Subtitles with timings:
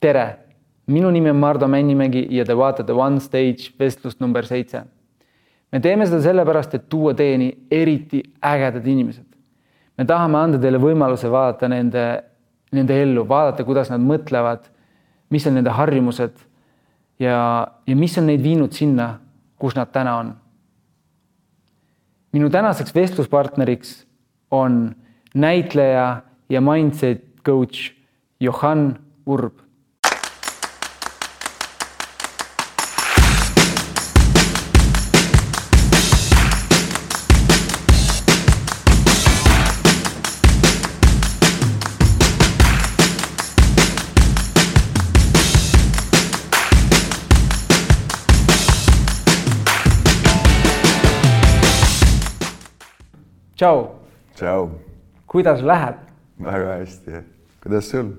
[0.00, 0.24] tere,
[0.86, 4.84] minu nimi on Mardu Männimägi ja te vaatate One Stage vestlust number seitse.
[5.72, 9.26] me teeme seda sellepärast, et tuua teieni eriti ägedad inimesed.
[9.98, 12.22] me tahame anda teile võimaluse vaadata nende,
[12.72, 14.64] nende ellu, vaadata, kuidas nad mõtlevad,
[15.30, 16.40] mis on nende harjumused
[17.20, 19.18] ja, ja mis on neid viinud sinna,
[19.58, 20.34] kus nad täna on.
[22.32, 24.06] minu tänaseks vestluspartneriks
[24.50, 24.94] on
[25.34, 27.92] näitleja ja mindset coach
[28.40, 29.69] Johan Urb.
[53.60, 53.80] Tšau,
[54.34, 54.70] tšau,
[55.28, 55.96] kuidas läheb?
[56.40, 57.10] väga hästi.
[57.62, 58.12] kuidas sul?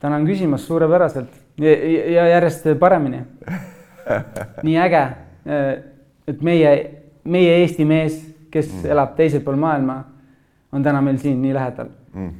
[0.00, 1.28] tänan küsimast suurepäraselt
[1.60, 1.72] ja,
[2.12, 3.20] ja järjest paremini.
[4.64, 5.02] nii äge,
[6.28, 6.72] et meie,
[7.24, 8.16] meie Eesti mees,
[8.50, 8.88] kes mm.
[8.94, 9.98] elab teisel pool maailma,
[10.72, 12.32] on täna meil siin nii lähedal mm..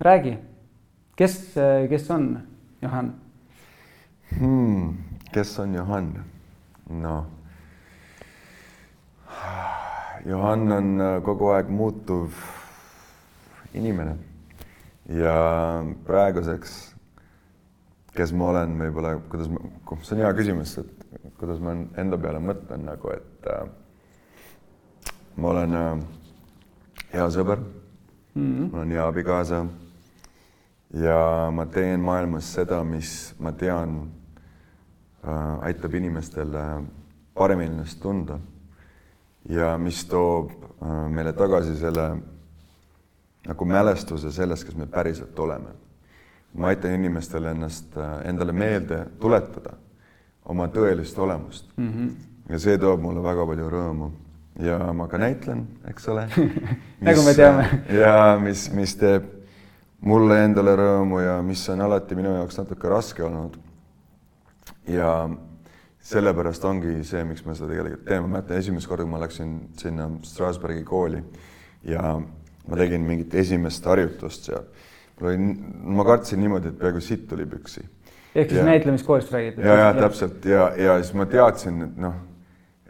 [0.00, 0.38] räägi,
[1.18, 1.38] kes,
[1.90, 2.36] kes on
[2.82, 3.14] Johan
[4.38, 4.94] hmm,?
[5.32, 6.12] kes on Johan?
[7.02, 7.26] noh,
[10.26, 12.36] Johan on kogu aeg muutuv
[13.74, 14.14] inimene.
[15.10, 15.34] Ja
[16.06, 16.74] praeguseks,
[18.14, 19.62] kes ma olen, võib-olla, kuidas ma,
[19.98, 23.64] see on hea küsimus, et kuidas ma enda peale mõtlen nagu, et äh,
[25.42, 25.90] ma olen äh,
[27.16, 27.64] hea sõber.
[28.34, 28.70] Mm, -hmm.
[28.70, 29.64] ma olen hea abikaasa.
[31.02, 33.98] Ja ma teen maailmas seda, mis ma tean
[35.24, 36.82] äh,, aitab inimestel äh,
[37.34, 38.38] paremini ennast tunda
[39.48, 42.08] ja mis toob äh, meile tagasi selle
[43.46, 45.74] nagu mälestuse sellest, kes me päriselt oleme.
[46.54, 49.72] ma aitan inimestel ennast, äh, endale meelde tuletada
[50.44, 51.88] oma tõelist olemust mm.
[51.88, 52.10] -hmm.
[52.48, 54.10] ja see toob mulle väga palju rõõmu
[54.60, 56.28] ja ma ka näitlen, eks ole
[57.08, 59.24] nagu me teame ja mis, mis teeb
[60.00, 63.56] mulle endale rõõmu ja mis on alati minu jaoks natuke raske olnud.
[64.88, 65.30] ja
[66.02, 69.52] sellepärast ongi see, miks me seda tegelikult teeme, ma mäletan esimest korda, kui ma läksin
[69.78, 71.22] sinna Strasbourgi kooli
[71.86, 74.66] ja ma tegin mingit esimest harjutust seal.
[75.20, 75.38] mul oli,
[75.98, 77.84] ma kartsin niimoodi, et peaaegu sitt tuli püksi.
[78.34, 79.62] ehk siis näitlemiskoolist räägid?
[79.62, 82.18] ja, ja täpselt ja, ja siis ma teadsin, et noh,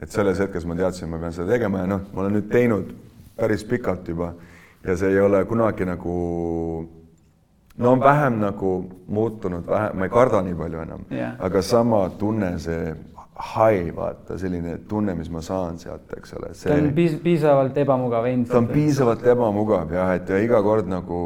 [0.00, 2.96] et selles hetkes ma teadsin, ma pean seda tegema ja noh, ma olen nüüd teinud
[3.36, 4.32] päris pikalt juba
[4.84, 6.16] ja see ei ole kunagi nagu
[7.78, 8.72] no on vähem nagu
[9.08, 12.94] muutunud, vähe, ma ei karda nii palju enam yeah., aga sama tunne, see
[13.42, 16.52] high, vaata selline tunne, mis ma saan sealt, eks ole.
[16.52, 18.52] ta on piis, piisavalt ebamugav endiselt.
[18.52, 21.18] ta on piisavalt ebamugav jah, et ja iga kord nagu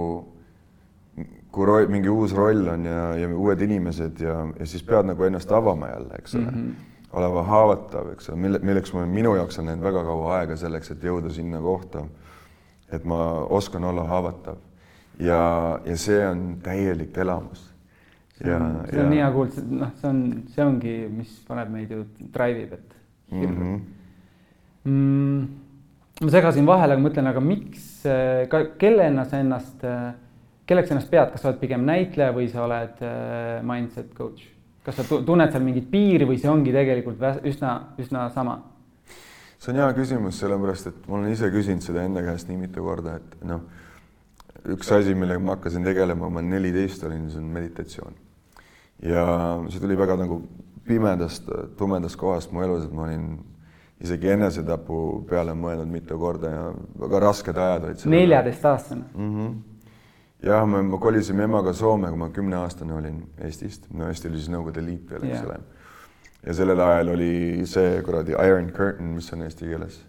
[1.56, 5.25] kui roll, mingi uus roll on ja, ja uued inimesed ja, ja siis pead nagu
[5.25, 6.51] ennast avama jälle, eks ole mm.
[6.51, 7.11] -hmm.
[7.17, 10.91] olema haavatav, eks ole, mille, milleks ma, minu jaoks on läinud väga kaua aega selleks,
[10.93, 12.05] et jõuda sinna kohta,
[12.93, 13.21] et ma
[13.61, 14.56] oskan olla haavatav.
[15.21, 15.41] Ja,
[15.84, 17.66] ja see on täielik elamus
[18.37, 21.93] see on, see on nii hea kuulda, noh, see on, see ongi, mis paneb meid
[21.94, 22.03] ju
[22.34, 22.97] drive ib, et
[23.32, 23.55] mm.
[23.55, 23.78] -hmm.
[24.87, 25.47] Mm,
[26.21, 27.87] ma segasin vahele, aga mõtlen, aga miks,
[28.50, 29.82] ka kellena sa ennast,
[30.66, 34.53] kelleks ennast pead, kas sa oled pigem näitleja või sa oled äh, mindset coach?
[34.87, 38.60] kas sa tunned seal mingit piiri või see ongi tegelikult üsna, üsna sama?
[39.59, 42.84] see on hea küsimus, sellepärast et ma olen ise küsinud seda enda käest nii mitu
[42.84, 43.65] korda, et noh,
[44.75, 48.16] üks asi, millega ma hakkasin tegelema, ma neliteist olin, see on meditatsioon
[49.03, 49.27] ja
[49.69, 50.41] see tuli väga nagu
[50.87, 53.28] pimedast, tumedast kohast mu elus, et ma olin
[54.03, 56.66] isegi enesetapu peale mõelnud mitu korda ja
[57.00, 58.05] väga rasked ajad olid.
[58.12, 59.31] neljateistaastane mm?
[59.37, 59.55] -hmm.
[60.49, 64.53] jah, me, me kolisime emaga Soome, kui ma kümneaastane olin Eestist, no Eesti oli siis
[64.53, 65.59] Nõukogude Liit veel, eks ole.
[66.47, 70.05] ja sellel ajal oli see kuradi Iron Curtain, mis on eesti keeles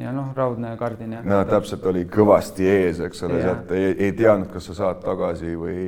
[0.00, 1.24] ja noh, raudne kardin jah.
[1.26, 5.54] no täpselt oli kõvasti ees, eks ole, sealt ei, ei teadnud, kas sa saad tagasi
[5.58, 5.86] või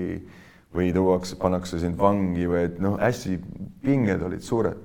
[0.72, 3.37] või tuuakse, pannakse sind vangi või et noh, hästi
[3.82, 4.78] pinged olid suured.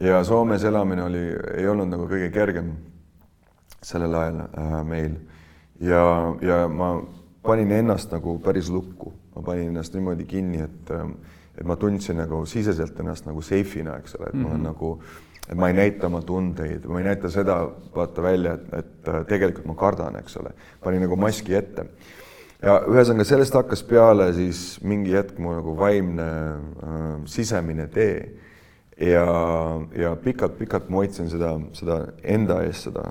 [0.00, 1.24] ja Soomes elamine oli,
[1.58, 2.72] ei olnud nagu kõige kergem
[3.82, 5.18] sellel ajal äh, meil
[5.80, 6.04] ja,
[6.44, 6.94] ja ma
[7.42, 11.06] panin ennast nagu päris lukku, ma panin ennast niimoodi kinni, et äh,
[11.60, 14.42] et ma tundsin nagu siseselt ennast nagu safe'ina, eks ole, et mm -hmm.
[14.42, 14.66] ma olen mhm.
[14.66, 15.02] nagu,
[15.50, 17.58] et ma ei näita oma tundeid, ma ei näita seda,
[17.94, 20.54] vaata välja, et, et äh, tegelikult ma kardan, eks ole,
[20.84, 21.88] panin nagu maski ette.
[22.60, 28.22] Ja ühesõnaga sellest hakkas peale siis mingi hetk mu nagu vaimne äh, sisemine tee.
[29.00, 29.24] Ja,
[29.96, 33.06] ja pikalt-pikalt ma hoidsin seda, seda enda ees, seda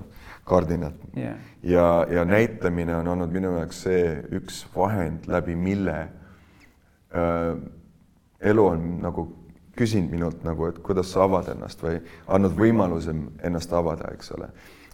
[0.45, 0.93] kardinat.
[1.17, 1.39] Yeah.
[1.63, 4.03] ja, ja näitamine on olnud minu jaoks see
[4.37, 5.97] üks vahend, läbi mille
[7.09, 7.57] äh,
[8.51, 9.25] elu on nagu
[9.79, 13.15] küsinud minult nagu, et kuidas sa avad ennast või andnud võimaluse
[13.45, 14.49] ennast avada, eks ole.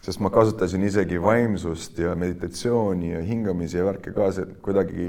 [0.06, 5.08] sest ma kasutasin isegi vaimsust ja meditatsiooni ja hingamisi ja värke ka, see kuidagi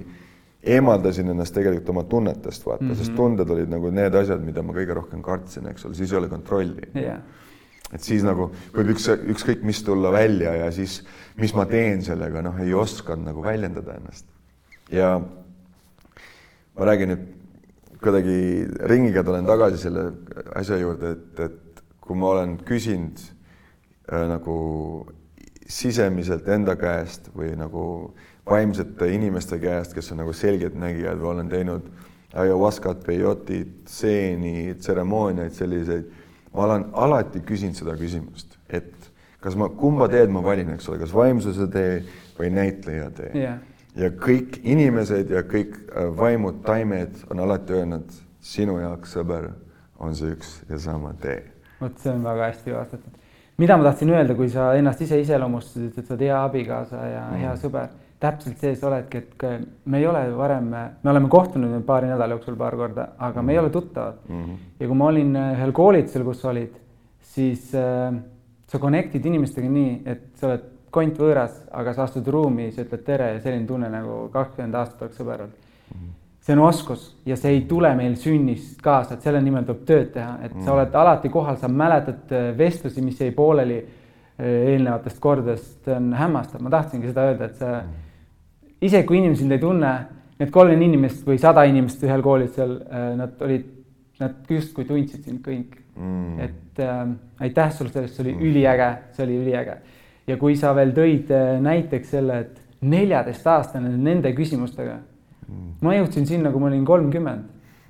[0.63, 2.97] eemaldasin ennast tegelikult oma tunnetest, vaata mm, -hmm.
[2.97, 6.17] sest tunded olid nagu need asjad, mida ma kõige rohkem kartsin, eks ole, siis ei
[6.17, 7.21] ole kontrolli yeah.
[7.93, 11.03] et siis nagu võib üks, ükskõik mis tulla välja ja siis,
[11.37, 14.25] mis ma teen sellega, noh, ei osanud nagu väljendada ennast.
[14.91, 15.19] ja
[16.77, 17.36] ma räägin nüüd
[18.07, 18.39] kuidagi
[18.87, 20.05] ringiga tulen tagasi selle
[20.55, 24.57] asja juurde, et, et kui ma olen küsinud äh, nagu
[25.67, 27.83] sisemiselt enda käest või nagu
[28.47, 31.89] vaimsete inimeste käest, kes on nagu selgeltnägijad või olen teinud
[32.37, 36.07] ayahuascat, peyotit, seeni, tseremooniaid, selliseid.
[36.53, 38.93] ma olen alati küsinud seda küsimust, et
[39.43, 41.99] kas ma, kumba teed ma valin, eks ole, kas vaimsuse tee
[42.39, 43.59] või näitleja tee yeah.
[43.97, 49.51] Ja kõik inimesed ja kõik äh, vaimud, taimed on alati öelnud, sinu jaoks, sõber,
[49.99, 51.41] on see üks ja sama tee.
[51.81, 53.23] vot see on väga hästi vastatud.
[53.57, 57.23] mida ma tahtsin öelda, kui sa ennast ise iseloomustasid, et sa oled hea abikaasa ja
[57.31, 57.41] mm.
[57.43, 57.89] hea sõber
[58.21, 62.37] täpselt see sa oledki, et me ei ole varem, me oleme kohtunud nüüd paari nädala
[62.37, 64.43] jooksul paar korda, aga me ei ole tuttavad mm.
[64.43, 64.63] -hmm.
[64.79, 66.73] ja kui ma olin äh, ühel koolitusel, kus sa olid,
[67.21, 68.17] siis äh,
[68.67, 73.03] sa connect'id inimestega nii, et sa oled kont võõras, aga sa astud ruumi, sa ütled
[73.05, 75.99] tere ja selline tunne nagu kakskümmend aastat oleks sõber olnud mm.
[75.99, 76.15] -hmm.
[76.41, 80.11] see on oskus ja see ei tule meil sünnist kaasa, et selle nimel tuleb tööd
[80.13, 80.65] teha, et mm -hmm.
[80.65, 80.79] sa mhm.
[80.79, 86.61] oled alati kohal, sa mäletad äh, vestlusi, mis jäi pooleli äh, eelnevatest kordadest, on hämmastav,
[86.61, 88.05] ma tahtsingi seda öelda, et sa mm -hmm
[88.81, 89.93] isegi kui inimesed sind ei tunne,
[90.37, 93.69] need kolmkümmend inimest või sada inimest ühel koolil seal, äh, nad olid,
[94.21, 96.39] nad justkui tundsid sind kõik mm..
[96.45, 97.03] et äh,
[97.47, 98.49] aitäh sulle sellest, see oli mm.
[98.49, 99.77] üliäge, see oli üliäge.
[100.27, 104.99] Ja kui sa veel tõid äh, näiteks selle, et neljateistaastane nende küsimustega.
[105.47, 105.77] Mm..
[105.81, 107.43] ma jõudsin sinna, kui ma olin kolmkümmend.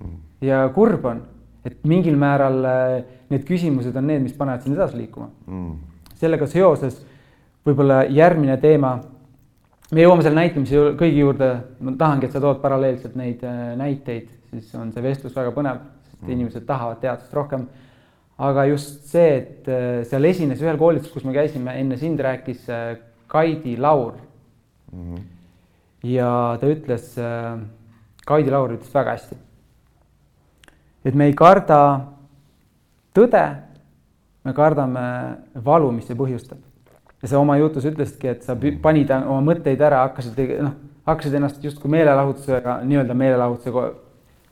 [0.04, 0.16] Mm.
[0.46, 1.24] ja kurb on,
[1.66, 2.96] et mingil määral äh,
[3.34, 5.30] need küsimused on need, mis panevad sind edasi liikuma.
[5.50, 5.76] Mm..
[6.18, 7.02] sellega seoses
[7.68, 8.98] võib-olla järgmine teema.
[9.92, 11.50] Me jõuame selle näitamise kõigi juurde,
[11.80, 15.82] ma tahangi, et sa tood paralleelselt neid äh, näiteid, siis on see vestlus väga põnev,
[16.08, 16.32] sest mm.
[16.38, 17.68] inimesed tahavad teadust rohkem.
[18.38, 22.68] Aga just see, et äh, seal esines ühel koolitusel, kus me käisime, enne sind rääkis
[22.70, 22.98] äh,
[23.28, 24.20] Kaidi Laur
[24.92, 25.16] mm.
[25.16, 25.24] -hmm.
[26.04, 27.16] ja ta ütles,
[28.26, 29.36] Kaidi Laur ütles väga hästi.
[31.06, 32.08] et me ei karda
[33.16, 33.46] tõde,
[34.44, 36.62] me kardame valu, mis see põhjustab
[37.22, 40.76] ja sa oma jutus ütlesidki, et sa panid oma mõtteid ära, hakkasid, noh,
[41.08, 43.88] hakkasid ennast justkui meelelahutusega, nii-öelda meelelahutusega.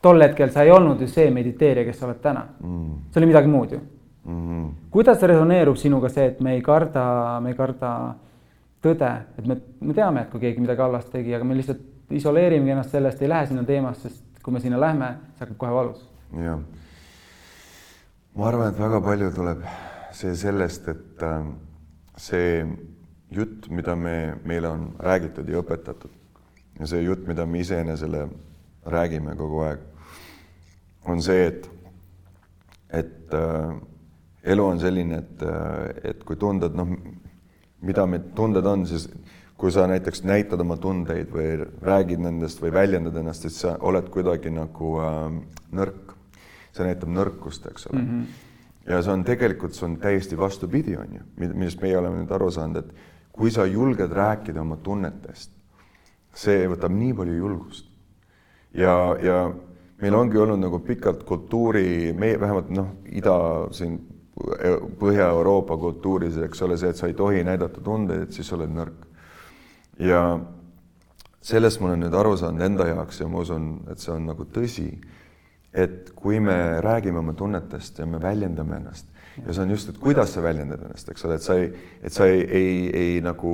[0.02, 3.10] Tol hetkel sa ei olnud ju see mediteerija, kes sa oled täna mm..
[3.10, 4.40] see oli midagi muud ju mm.
[4.46, 4.70] -hmm.
[4.90, 8.14] kuidas resoneerub sinuga see, et me ei karda, me ei karda
[8.82, 12.70] tõde, et me, me teame, et kui keegi midagi halvasti tegi, aga me lihtsalt isoleerimegi
[12.70, 16.08] ennast sellest, ei lähe sinna teemasse, sest kui me sinna lähme, see hakkab kohe valus.
[16.42, 16.60] jah.
[18.34, 19.64] ma arvan, et väga palju tuleb
[20.12, 21.48] see sellest, et äh,
[22.16, 22.66] see
[23.30, 26.12] jutt, mida me, meile on räägitud ja õpetatud
[26.78, 28.26] ja see jutt, mida me iseenesele
[28.86, 29.84] räägime kogu aeg,
[31.06, 31.68] on see, et,
[32.94, 33.76] et äh,
[34.54, 36.90] elu on selline, et, äh, et kui tunded, noh,
[37.86, 39.08] mida need tunded on, siis
[39.56, 44.10] kui sa näiteks näitad oma tundeid või räägid nendest või väljendad ennast, siis sa oled
[44.12, 45.22] kuidagi nagu äh,
[45.76, 46.12] nõrk.
[46.76, 48.08] see näitab nõrkust, eks ole mm.
[48.10, 48.46] -hmm
[48.86, 52.50] ja see on tegelikult, see on täiesti vastupidi, on ju, millest meie oleme nüüd aru
[52.54, 55.50] saanud, et kui sa julged rääkida oma tunnetest,
[56.36, 57.88] see võtab nii palju julgust.
[58.76, 59.38] Ja, ja
[60.02, 63.38] meil ongi olnud nagu pikalt kultuuri, meie vähemalt noh, ida
[63.76, 63.98] siin
[64.36, 69.06] Põhja-Euroopa kultuuris, eks ole, see, et sa ei tohi näidata tundeid, siis sa oled nõrk.
[69.98, 70.20] ja
[71.40, 74.44] sellest ma olen nüüd aru saanud enda jaoks ja ma usun, et see on nagu
[74.52, 74.90] tõsi
[75.72, 79.08] et kui me räägime oma tunnetest ja me väljendame ennast
[79.44, 81.68] ja see on just, et kuidas sa väljendad ennast, eks ole, et sa ei,
[82.02, 83.52] et sa ei, ei, ei nagu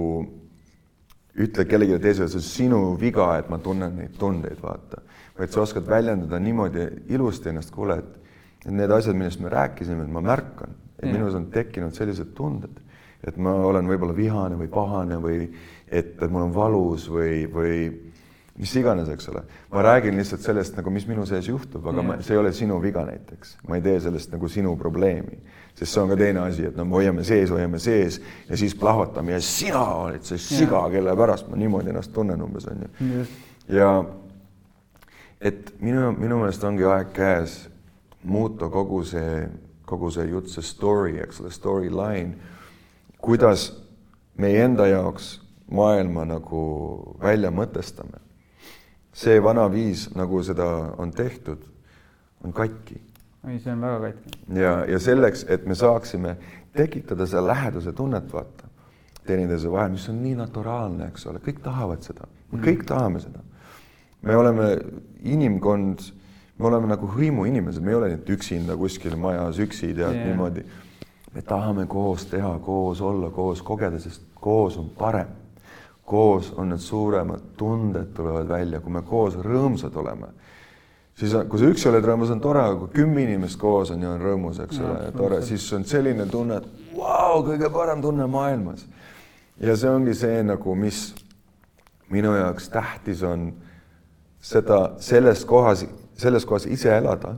[1.43, 5.02] ütle kellelegi teisele, see on sinu viga, et ma tunnen neid tundeid, vaata.
[5.38, 10.12] Vaid sa oskad väljendada niimoodi ilusti ennast, kuule, et need asjad, millest me rääkisime, et
[10.12, 11.12] ma märkan, et ja.
[11.12, 12.80] minus on tekkinud sellised tunded,
[13.26, 15.44] et ma olen võib-olla vihane või pahane või
[15.88, 17.76] et, et mul on valus või, või
[18.58, 19.42] mis iganes, eks ole.
[19.72, 22.78] ma räägin lihtsalt sellest nagu, mis minu sees juhtub, aga ma, see ei ole sinu
[22.82, 23.56] viga näiteks.
[23.68, 25.38] ma ei tee sellest nagu sinu probleemi,
[25.74, 28.74] sest see on ka teine asi, et no me hoiame sees, hoiame sees ja siis
[28.78, 33.24] plahvatame ja sina oled see siga, kelle pärast ma niimoodi ennast tunnen umbes on ju.
[33.78, 33.94] ja
[35.42, 37.58] et minu, minu meelest ongi aeg käes
[38.22, 39.46] muuta kogu see,
[39.87, 42.37] kogu see jutt, see story, eks ole, storyline,
[43.22, 43.70] kuidas
[44.38, 45.34] meie enda jaoks
[45.72, 46.62] maailma nagu
[47.22, 48.22] välja mõtestame
[49.12, 50.66] see vana viis, nagu seda
[50.99, 51.62] on tehtud,
[52.44, 53.00] on katki.
[53.49, 54.38] ei, see on väga katki.
[54.56, 56.37] ja, ja selleks, et me saaksime
[56.76, 58.68] tekitada seda läheduse tunnet, vaata,
[59.26, 62.64] teineteise vahel, mis on nii naturaalne, eks ole, kõik tahavad seda, me mm.
[62.64, 63.44] kõik tahame seda.
[64.23, 64.71] Me oleme
[65.25, 66.07] inimkond,
[66.59, 70.26] me oleme nagu hõimuinimesed, me ei ole nüüd üksinda kuskil majas üksi, tead yeah.
[70.31, 70.64] niimoodi.
[71.33, 75.31] me tahame koos teha, koos olla, koos kogeda, sest koos on parem
[76.05, 80.29] koos on need suuremad tunded tulevad välja, kui me koos rõõmsad oleme,
[81.17, 84.11] siis kui sa üksi oled rõõmus, on tore, aga kui kümme inimest koos on ja
[84.12, 88.87] on rõõmus, eks ole, tore, siis on selline tunne, et vau, kõige parem tunne maailmas.
[89.61, 91.14] ja see ongi see nagu, mis
[92.11, 93.52] minu jaoks tähtis on
[94.42, 95.87] seda selles kohas,
[96.18, 97.37] selles kohas ise elada.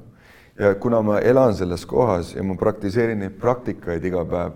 [0.58, 4.52] ja kuna ma elan selles kohas ja ma praktiseerin neid praktikaid iga päev,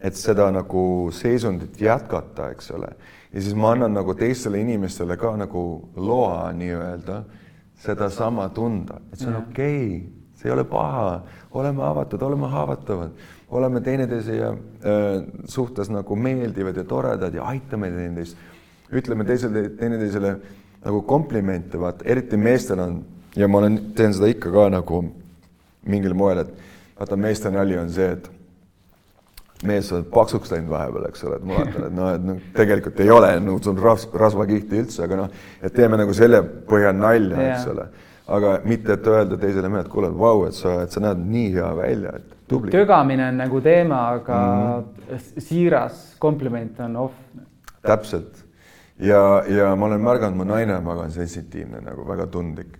[0.00, 2.92] et seda nagu seisundit jätkata, eks ole
[3.32, 5.62] ja siis ma annan nagu teistele inimestele ka nagu
[5.96, 7.22] loa nii-öelda
[7.82, 10.00] sedasama tunda, et see on okei okay,,
[10.38, 11.22] see ei ole paha,
[11.58, 13.14] oleme avatud, oleme haavatavad,
[13.50, 18.36] oleme teineteise ja äh, suhtes nagu meeldivad ja toredad ja aitame teineteist.
[18.92, 20.36] ütleme teisele, teineteisele
[20.84, 23.00] nagu komplimente, vaata, eriti meestel on
[23.36, 25.02] ja ma olen, teen seda ikka ka nagu
[25.88, 26.52] mingil moel, et
[26.98, 28.30] vaata, meeste nali on see, et
[29.66, 33.02] mees, oled paksuks läinud vahepeal, eks ole, et ma vaatan, et noh, et noh, tegelikult
[33.04, 37.46] ei ole nagu sul ras-, rasvakihti üldse, aga noh, et teeme nagu selle põhjal nalja,
[37.52, 37.86] eks ole.
[38.32, 41.48] aga mitte, et öelda teisele mehele, et kuule, vau, et sa, et sa näed nii
[41.56, 42.74] hea välja, et tubli.
[42.74, 45.40] tögamine on nagu teema, aga mm -hmm.
[45.48, 47.14] siiras kompliment on off.
[47.82, 48.41] täpselt.
[49.02, 52.78] Ja, ja ma olen märganud, mu naine on väga sensitiivne, nagu väga tundlik.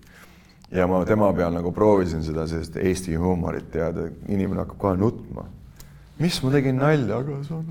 [0.73, 5.45] Ja ma tema peal nagu proovisin seda sellist Eesti huumorit teada, inimene hakkab kohe nutma.
[6.23, 7.67] Mis ma tegin nalja, aga see on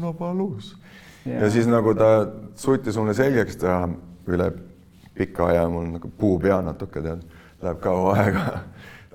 [1.25, 1.43] yeah..
[1.43, 3.87] ja siis nagu ta suutis mulle selgeks teha
[4.29, 4.51] üle
[5.17, 7.23] pika aja, mul nagu puu pea natuke tead,
[7.61, 8.45] läheb kaua aega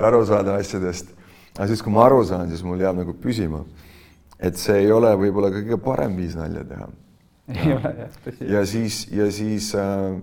[0.08, 1.12] aru saada asjadest.
[1.56, 3.62] aga siis, kui ma aru saan, siis mul jääb nagu püsima,
[4.38, 6.88] et see ei ole võib-olla kõige parem viis nalja teha.
[7.54, 8.48] Ei ole jah, tõsi.
[8.52, 10.16] ja siis, ja siis äh,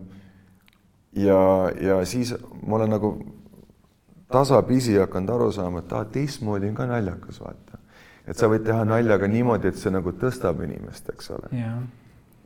[1.16, 1.40] ja,
[1.82, 3.14] ja siis ma olen nagu
[4.34, 7.74] tasapisi hakanud aru saama, et aa, teistmoodi on ka naljakas, vaata
[8.28, 11.52] et sa võid teha nalja ka niimoodi, et see nagu tõstab inimest, eks ole.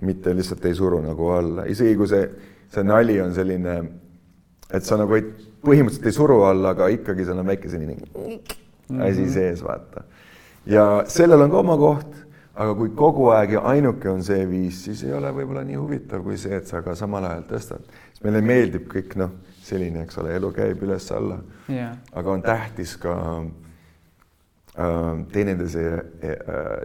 [0.05, 2.27] mitte lihtsalt ei suru nagu alla, isegi kui see,
[2.74, 3.77] see nali on selline,
[4.69, 5.25] et sa nagu ei,
[5.65, 9.01] põhimõtteliselt ei suru alla, aga ikkagi seal on väike selline -hmm.
[9.07, 10.03] asi sees, vaata.
[10.65, 12.26] ja sellel on ka oma koht,
[12.57, 16.25] aga kui kogu aeg ja ainuke on see viis, siis ei ole võib-olla nii huvitav
[16.25, 17.85] kui see, et sa ka samal ajal tõstad.
[18.11, 21.95] sest meile meeldib kõik noh, selline, eks ole, elu käib üles-alla yeah..
[22.13, 23.15] aga on tähtis ka
[24.79, 26.33] Äh, teineteise äh,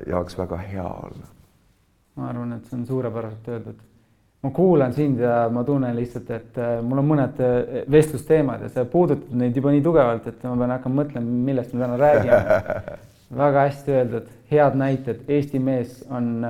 [0.08, 1.26] jaoks väga hea olla.
[2.16, 3.82] ma arvan, et see on suurepäraselt öeldud.
[4.42, 7.42] ma kuulan sind ja ma tunnen lihtsalt, et äh, mul on mõned
[7.92, 11.84] vestlusteemad ja sa puudutad neid juba nii tugevalt, et ma pean hakkama mõtlema, millest me
[11.84, 12.40] täna räägime
[13.36, 16.44] väga hästi öeldud, head näited, Eesti mees on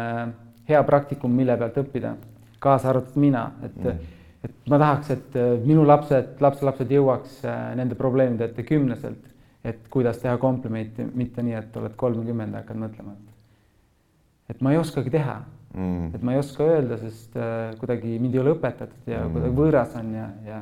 [0.68, 2.16] hea praktikum, mille pealt õppida,
[2.62, 4.08] kaasa arvatud mina, et mm.
[4.42, 7.42] et ma tahaks, et minu lapsed, lapselapsed jõuaks
[7.78, 9.32] nende probleemide ette kümneselt
[9.64, 14.72] et kuidas teha komplimenti, mitte nii, et oled kolmkümmend ja hakkad mõtlema, et et ma
[14.74, 15.36] ei oskagi teha
[15.72, 19.36] mm., et ma ei oska öelda, sest äh, kuidagi mind ei ole õpetatud ja mm.
[19.36, 20.58] kuidagi võõras on ja, ja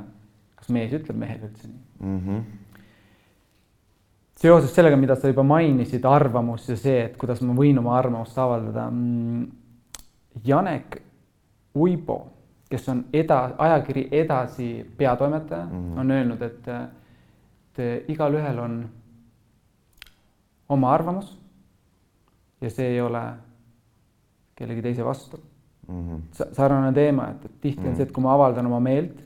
[0.60, 2.18] kas mees ütleb mehele üldse nii mm?
[2.26, 2.59] -hmm.
[4.40, 8.38] Seoses sellega, mida sa juba mainisid, arvamus ja see, et kuidas ma võin oma arvamust
[8.40, 9.48] avaldada mm,.
[10.46, 11.00] Janek
[11.76, 12.16] Uibo,
[12.70, 16.00] kes on eda-, ajakiri Edasi peatoimetaja mm, -hmm.
[16.00, 16.68] on öelnud, et
[17.80, 18.80] et igalühel on
[20.68, 21.38] oma arvamus
[22.60, 23.22] ja see ei ole
[24.54, 25.40] kellegi teise vastu
[25.88, 26.08] mm.
[26.08, 26.52] -hmm.
[26.52, 27.90] sarnane teema, et, et tihti mm -hmm.
[27.90, 29.20] on see, et kui ma avaldan oma meelt,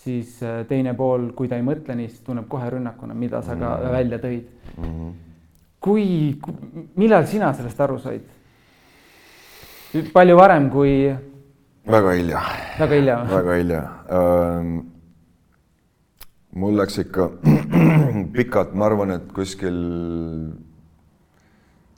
[0.00, 3.56] siis äh, teine pool, kui ta ei mõtle nii, siis tunneb kohe rünnakuna, mida sa
[3.56, 3.92] ka mm -hmm.
[3.92, 4.44] välja tõid
[4.76, 4.84] mm.
[4.84, 5.12] -hmm.
[5.80, 6.38] kui,
[6.96, 8.22] millal sina sellest aru said?
[10.12, 11.16] palju varem kui?
[11.90, 12.40] väga hilja.
[12.78, 13.82] väga hilja väga hilja
[14.16, 14.78] ähm,
[16.54, 17.30] mul läks ikka
[18.36, 19.76] pikalt, ma arvan, et kuskil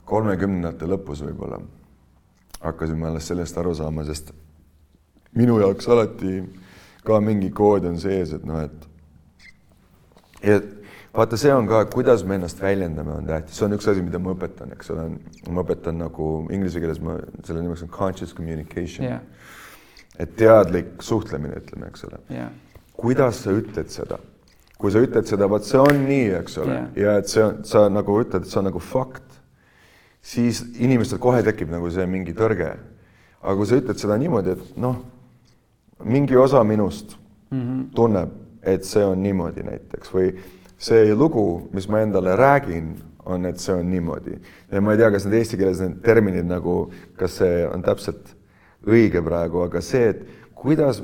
[0.05, 1.59] kolmekümnendate lõpus võib-olla
[2.63, 4.33] hakkasin ma alles sellest aru saama, sest
[5.35, 6.43] minu jaoks alati
[7.03, 8.89] ka mingi kood on sees, et noh, et
[10.43, 10.71] et
[11.13, 14.19] vaata, see on ka, kuidas me ennast väljendame, on tähtis, see on üks asi, mida
[14.19, 15.07] ma õpetan, eks ole,
[15.53, 19.07] ma õpetan nagu inglise keeles ma selle nimeks on conscious communication.
[19.07, 19.21] Yeah..
[20.21, 22.21] et teadlik suhtlemine, ütleme, eks ole.
[22.31, 22.53] Yeah..
[22.97, 24.19] kuidas sa ütled seda?
[24.77, 27.61] Kui sa ütled seda, vot see on nii, eks ole yeah., ja et see on,
[27.67, 29.39] sa nagu ütled, et see on nagu fakt,
[30.23, 32.73] siis inimestel kohe tekib nagu see mingi tõrge.
[33.43, 35.01] aga kui sa ütled seda niimoodi, et noh,
[36.03, 37.17] mingi osa minust
[37.51, 37.95] mm -hmm.
[37.95, 38.29] tunneb,
[38.61, 40.33] et see on niimoodi näiteks või
[40.77, 42.95] see lugu, mis ma endale räägin,
[43.25, 44.37] on, et see on niimoodi
[44.71, 48.35] ja ma ei tea, kas need eesti keeles need terminid nagu, kas see on täpselt
[48.87, 51.03] õige praegu, aga see, et kuidas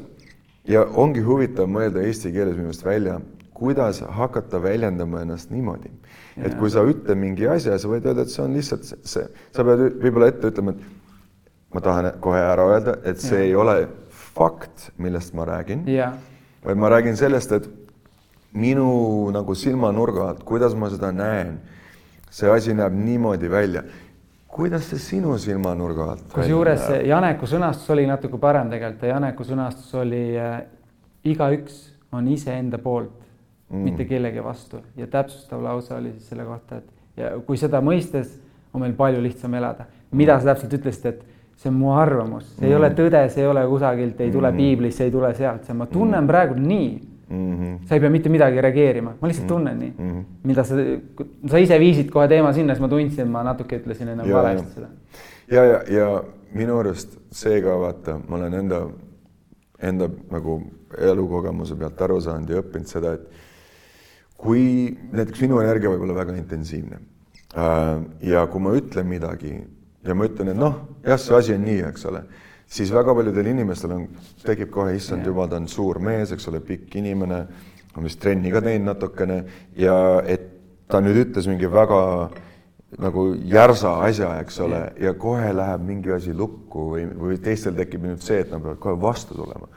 [0.68, 3.20] ja ongi huvitav mõelda eesti keeles minu meelest välja,
[3.60, 5.92] kuidas hakata väljendama ennast niimoodi,
[6.38, 9.26] et kui sa ütled mingi asja, sa võid öelda, et see on lihtsalt see,
[9.56, 13.48] sa pead võib-olla ette ütlema, et ma tahan kohe ära öelda, et see ja.
[13.50, 13.76] ei ole
[14.40, 15.84] fakt, millest ma räägin,
[16.66, 17.68] vaid ma räägin sellest, et
[18.56, 21.58] minu nagu silmanurga alt, kuidas ma seda näen,
[22.32, 23.84] see asi näeb niimoodi välja.
[24.50, 29.94] kuidas see sinu silmanurga alt kusjuures Janeku sõnastus oli natuke parem tegelikult ja Janeku sõnastus
[29.96, 30.64] oli äh,
[31.24, 31.76] igaüks
[32.12, 33.14] on iseenda poolt
[33.70, 37.82] mm., mitte kellegi vastu ja täpsustav lause oli siis selle kohta, et ja kui seda
[37.84, 38.32] mõistes,
[38.74, 39.86] on meil palju lihtsam elada.
[40.12, 41.24] mida sa täpselt ütlesid, et
[41.60, 42.72] see on mu arvamus, see mm.
[42.72, 44.58] ei ole tõde, see ei ole kusagilt, ei tule mm.
[44.62, 46.30] piiblist, see ei tule sealt, see ma tunnen mm.
[46.30, 46.90] praegu nii
[47.30, 47.58] mm.
[47.58, 47.74] -hmm.
[47.88, 49.58] sa ei pea mitte midagi reageerima, ma lihtsalt mm -hmm.
[49.58, 50.10] tunnen nii mm.
[50.10, 50.24] -hmm.
[50.44, 50.76] mida sa,
[51.48, 54.88] sa ise viisid kohe teema sinna, siis ma tundsin, ma natuke ütlesin enne valesti seda.
[55.52, 56.24] ja, ja, ja
[56.54, 58.82] minu arust see ka vaata, ma olen enda,
[59.82, 60.62] enda nagu
[60.98, 63.28] elukogemuse pealt aru saanud ja õppinud seda, et
[64.38, 67.00] kui näiteks minu energia võib olla väga intensiivne
[67.58, 69.60] äh, ja kui ma ütlen midagi
[70.06, 72.24] ja ma ütlen, et noh, jah, see asi on nii, eks ole.
[72.70, 74.06] Siis väga paljudel inimestel on,
[74.44, 77.40] tekib kohe, issand jumal, ta on suur mees, eks ole, pikk inimene,
[77.98, 79.40] on vist trenni ka teinud natukene.
[79.80, 80.46] Ja et
[80.90, 82.04] ta nüüd ütles mingi väga
[82.98, 88.06] nagu järsa asja, eks ole, ja kohe läheb mingi asi lukku või, või teistel tekib
[88.08, 89.70] nüüd see, et nad peavad kohe vastu tulema.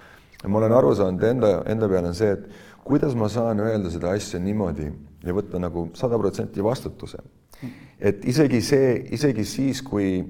[0.42, 2.46] Ja ma olen aru saanud enda, enda peale on see, et
[2.84, 4.88] kuidas ma saan öelda seda asja niimoodi
[5.22, 7.18] ja võtta nagu sada protsenti vastutuse.
[8.00, 10.24] et isegi see, isegi siis, kui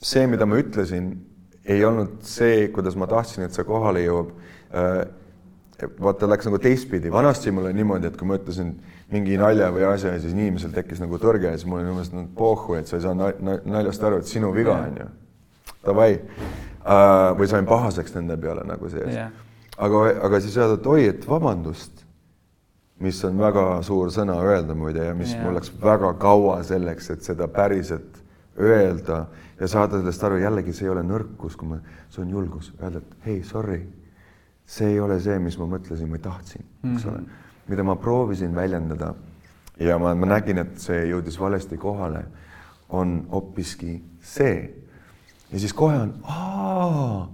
[0.00, 1.10] see, mida ma ütlesin,
[1.68, 4.30] ei olnud see, kuidas ma tahtsin, et see kohale jõuab.
[4.72, 5.02] Äh,
[6.00, 8.72] vaata, läks nagu teistpidi, vanasti mul oli niimoodi, et kui ma ütlesin
[9.12, 12.24] mingi nalja või asja, siis inimesel tekkis nagu tõrge ja siis mul oli umbes no,
[12.34, 15.06] pohhu, et sa ei saa naljast aru, et sinu viga on ju.
[15.84, 16.18] Davai.
[17.38, 19.32] Või sain pahaseks nende peale nagu sees yeah..
[19.76, 22.04] aga, aga siis öelda, et oi, et vabandust,
[23.04, 25.44] mis on väga suur sõna öelda muide ja mis yeah.
[25.44, 28.22] mul läks väga kaua selleks, et seda päriselt
[28.58, 29.26] öelda
[29.60, 33.02] ja saada sellest aru, jällegi see ei ole nõrkus, kui ma, see on julgus, öelda,
[33.04, 33.82] et hei, sorry,
[34.68, 37.96] see ei ole see, mis ma mõtlesin või tahtsin, eks ole mm -hmm., mida ma
[38.00, 39.12] proovisin väljendada
[39.80, 42.24] ja ma, ma nägin, et see jõudis valesti kohale,
[42.88, 44.84] on hoopiski see.
[45.52, 47.28] Ja siis kohe on, aa,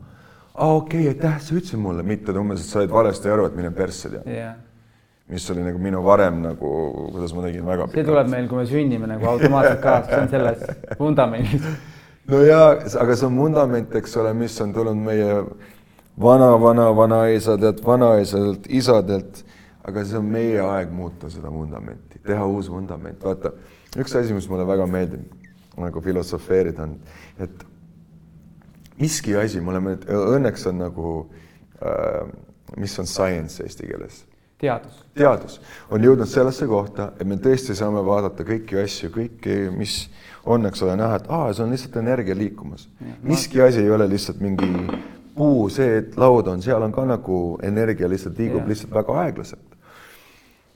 [0.68, 4.12] okei aitäh, sa ütlesid mulle, mitte umbes, et sa said valesti aru, et mine persse
[4.12, 4.54] tead yeah
[5.28, 6.70] mis oli nagu minu varem nagu,
[7.12, 10.28] kuidas ma tegin väga see tuleb meil, kui me sünnime nagu automaatselt kaasa, see on
[10.28, 11.64] selles vundamendis.
[12.28, 12.66] no jaa,
[13.00, 15.38] aga see on vundament, eks ole, mis on tulnud meie
[16.20, 19.40] vana-vana-vanaisadelt, vanaisadelt, isadelt,
[19.84, 23.54] aga see on meie aeg muuta seda vundamenti, teha uus vundament, vaata,
[23.96, 25.24] üks asi, mis mulle väga meeldib
[25.80, 26.98] nagu filosofeerida on,
[27.40, 27.64] et
[29.00, 31.16] miski asi, me oleme, õnneks on nagu
[31.82, 32.28] äh,,
[32.76, 34.24] mis on science eesti keeles
[34.64, 35.04] teadus.
[35.14, 39.96] teadus on jõudnud sellesse kohta, et me tõesti saame vaadata kõiki asju, kõiki, mis
[40.44, 42.88] on, eks ole, näha, et aa, see on lihtsalt energia liikumas.
[43.22, 44.70] miski asi ei ole lihtsalt mingi
[45.34, 48.68] puu, see, et laud on, seal on ka nagu energia lihtsalt liigub ja.
[48.72, 49.78] lihtsalt väga aeglaselt.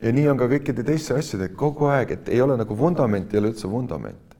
[0.02, 3.42] ja nii on ka kõikide teiste asjadega kogu aeg, et ei ole nagu vundament ei
[3.42, 4.36] ole üldse vundament.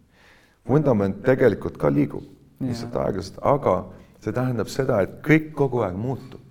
[0.68, 3.78] vundament tegelikult ka liigub lihtsalt aeglaselt, aga
[4.22, 6.42] see tähendab seda, et kõik kogu aeg muutub.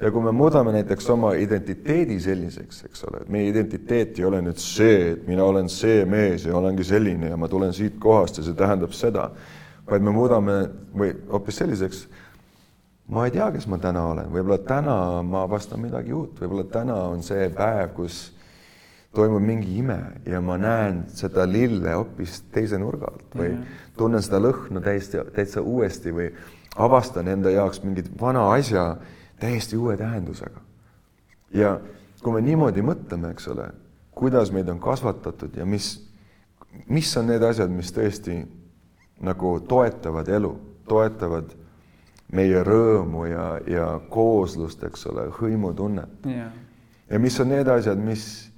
[0.00, 4.38] Ja kui me muudame näiteks oma identiteedi selliseks, eks ole, et meie identiteet ei ole
[4.46, 8.40] nüüd see, et mina olen see mees ja olengi selline ja ma tulen siit kohast
[8.40, 9.26] ja see tähendab seda,
[9.90, 10.56] vaid me muudame
[10.96, 12.06] või hoopis selliseks,
[13.12, 16.96] ma ei tea, kes ma täna olen, võib-olla täna ma avastan midagi uut, võib-olla täna
[17.10, 18.22] on see päev, kus
[19.14, 23.54] toimub mingi ime ja ma näen seda lille hoopis teise nurga alt või
[23.98, 26.28] tunnen seda lõhna täiesti, täitsa uuesti või
[26.78, 28.96] avastan enda jaoks mingit vana asja
[29.40, 30.60] täiesti uue tähendusega.
[31.54, 31.80] ja
[32.22, 33.70] kui me niimoodi mõtleme, eks ole,
[34.14, 35.92] kuidas meid on kasvatatud ja mis,
[36.86, 38.42] mis on need asjad, mis tõesti
[39.20, 40.52] nagu toetavad elu,
[40.88, 41.56] toetavad
[42.32, 46.26] meie rõõmu ja, ja kooslust, eks ole, hõimutunnet.
[46.26, 46.52] Yeah..
[47.10, 48.49] ja mis on need asjad, mis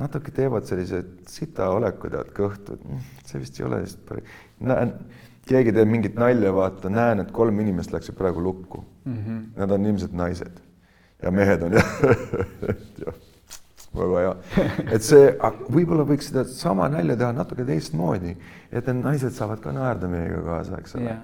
[0.00, 4.38] natuke teevad sellised sita oleku tead kõhtu, et mm, see vist ei ole vist päris,
[4.60, 4.94] näen
[5.48, 8.84] keegi teeb mingit nalja, vaata, näen, et kolm inimest läksid praegu lukku.
[9.04, 9.16] Mm.
[9.16, 9.42] -hmm.
[9.56, 10.60] Nad on ilmselt naised.
[11.22, 11.92] Ja mehed on jah.
[12.98, 13.12] Ja,
[13.94, 14.32] väga hea,
[14.96, 15.26] et see,
[15.74, 18.36] võib-olla võiks seda sama nalja teha natuke teistmoodi,
[18.72, 21.10] et need naised saavad ka naerda meiega kaasa, eks ole.
[21.10, 21.20] Yeah..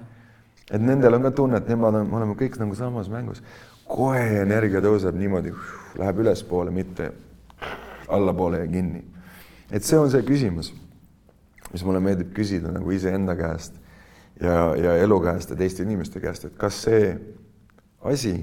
[0.71, 3.41] et nendel on ka tunne, et nemad on, me oleme kõik nagu samas mängus.
[3.89, 5.53] kohe energia tõuseb niimoodi,
[5.97, 7.11] läheb ülespoole, mitte
[8.09, 9.03] allapoole ja kinni.
[9.71, 10.73] et see on see küsimus,
[11.73, 13.75] mis mulle meeldib küsida nagu iseenda käest
[14.41, 17.13] ja, ja elu käest ja teiste inimeste käest, et kas see
[18.01, 18.33] asi,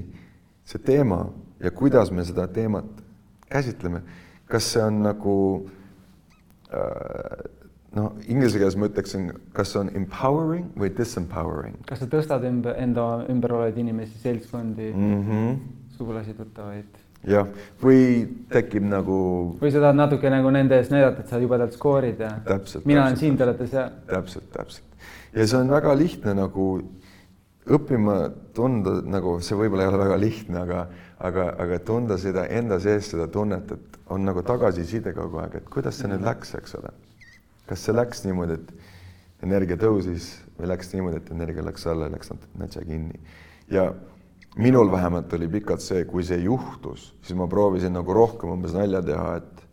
[0.65, 1.25] see teema
[1.59, 3.03] ja kuidas me seda teemat
[3.49, 4.01] käsitleme,
[4.47, 5.35] kas see on nagu
[6.71, 7.47] äh,
[7.97, 11.79] noh, inglise keeles ma ütleksin, kas on empowering või disempowering.
[11.89, 15.59] kas sa tõstad ümber, enda ümber olevaid inimesi, seltskondi mm, -hmm.
[15.97, 17.03] sugulasi, tuttavaid?
[17.27, 17.47] Jah,
[17.81, 18.01] või
[18.51, 19.17] tekib nagu.
[19.61, 23.05] või sa tahad natuke nagu nende ees näidata, et sa jubedalt skoorid ja täpselt, mina
[23.05, 23.89] olen siin, te olete seal.
[24.07, 25.03] täpselt, täpselt
[25.33, 26.67] ja see on väga lihtne nagu
[27.67, 28.19] õppima
[28.55, 30.85] tunda nagu see võib-olla ei ole väga lihtne, aga,
[31.19, 35.69] aga, aga tunda seda enda sees seda tunnet, et on nagu tagasiside kogu aeg, et
[35.73, 36.93] kuidas see nüüd läks, eks ole
[37.67, 42.15] kas see läks niimoodi, et energia tõusis või läks niimoodi, et energia läks alla ja
[42.15, 43.19] läks natuke natsa kinni.
[43.71, 43.91] ja
[44.57, 49.01] minul vähemalt oli pikalt see, kui see juhtus, siis ma proovisin nagu rohkem umbes nalja
[49.05, 49.65] teha, et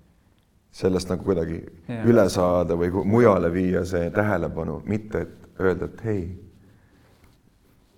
[0.74, 2.02] sellest nagu kuidagi ja.
[2.08, 6.24] üle saada või mujale viia see tähelepanu, mitte et öelda, et hei,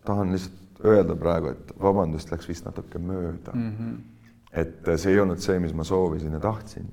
[0.06, 3.72] tahan lihtsalt öelda praegu, et vabandust, läks vist natuke mööda mm.
[3.72, 3.96] -hmm.
[4.52, 6.86] et see ei olnud see, mis ma soovisin ja tahtsin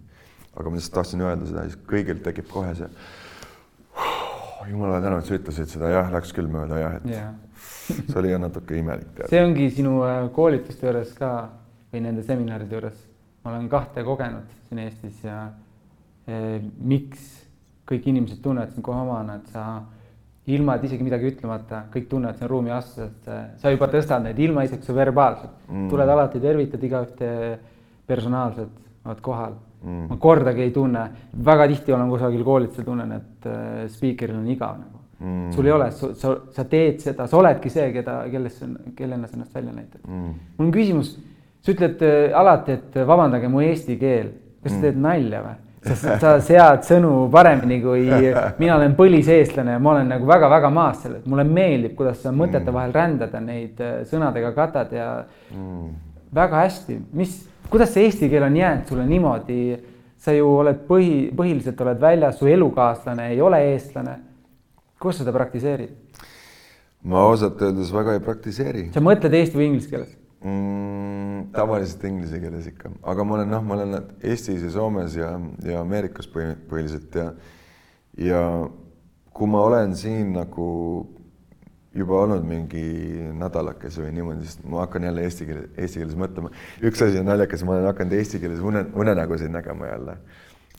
[0.54, 2.90] aga ma lihtsalt tahtsin öelda seda, siis kõigil tekib kohe see
[3.98, 7.32] oh, jumala tänu, et sa ütlesid seda, jah, läks küll mööda jah, et yeah.
[8.10, 9.26] see oli jah natuke imelik.
[9.30, 11.34] see ongi sinu äh, koolituste juures ka
[11.94, 13.02] või nende seminaride juures,
[13.44, 15.44] ma olen kahte kogenud siin Eestis ja
[16.28, 17.28] eh, miks
[17.90, 19.84] kõik inimesed tunnevad sind kohe omana, et sa
[20.50, 24.26] ilma, et isegi midagi ütlemata, kõik tunnevad siin ruumi astus, et äh, sa juba tõstad
[24.26, 25.54] neid ilma isegi su verbaalselt.
[25.68, 27.30] Mm., tuled alati, tervitad igaühte
[28.10, 29.60] personaalselt, oled kohal.
[29.84, 30.08] Mm..
[30.08, 31.02] ma kordagi ei tunne,
[31.44, 33.48] väga tihti olen kusagil koolitusel, tunnen, et
[33.92, 35.50] spiikril on igav nagu mm..
[35.56, 38.64] sul ei ole, sa, sa teed seda, sa oledki see, keda, kellest,
[38.98, 40.32] kellena sa ennast välja näitad mm..
[40.58, 41.16] mul on küsimus,
[41.64, 44.34] sa ütled äh, alati, et vabandage mu eesti keel,
[44.64, 44.88] kas sa mm.
[44.88, 45.60] teed nalja või?
[45.84, 48.06] sa, sa sead sõnu paremini kui
[48.62, 52.70] mina olen põliseestlane ja ma olen nagu väga-väga maas selles, mulle meeldib, kuidas sa mõtete
[52.70, 52.76] mm.
[52.78, 55.10] vahel rändad ja neid äh, sõnadega katad ja
[55.56, 55.90] mm.
[56.36, 57.42] väga hästi, mis
[57.74, 59.60] kuidas see eesti keel on jäänud sulle niimoodi,
[60.22, 64.18] sa ju oled põhi, põhiliselt oled väljas, su elukaaslane ei ole eestlane.
[65.04, 65.96] Kus sa seda praktiseerid?
[67.04, 68.90] ma ausalt öeldes väga ei praktiseeri.
[68.96, 70.14] sa mõtled eesti või inglise keeles
[70.44, 71.50] mm,?
[71.54, 75.34] tavaliselt inglise keeles ikka, aga ma olen noh, ma olen Eestis ja Soomes ja,
[75.68, 77.34] ja Ameerikas põhiliselt ja
[78.18, 78.46] ja
[79.34, 80.70] kui ma olen siin nagu
[81.94, 82.84] juba olnud mingi
[83.38, 86.50] nädalakese või niimoodi, siis ma hakkan jälle eesti keeles, eesti keeles mõtlema.
[86.82, 90.18] üks asi on naljakas, ma olen hakanud eesti keeles une, unenägusid nägema jälle.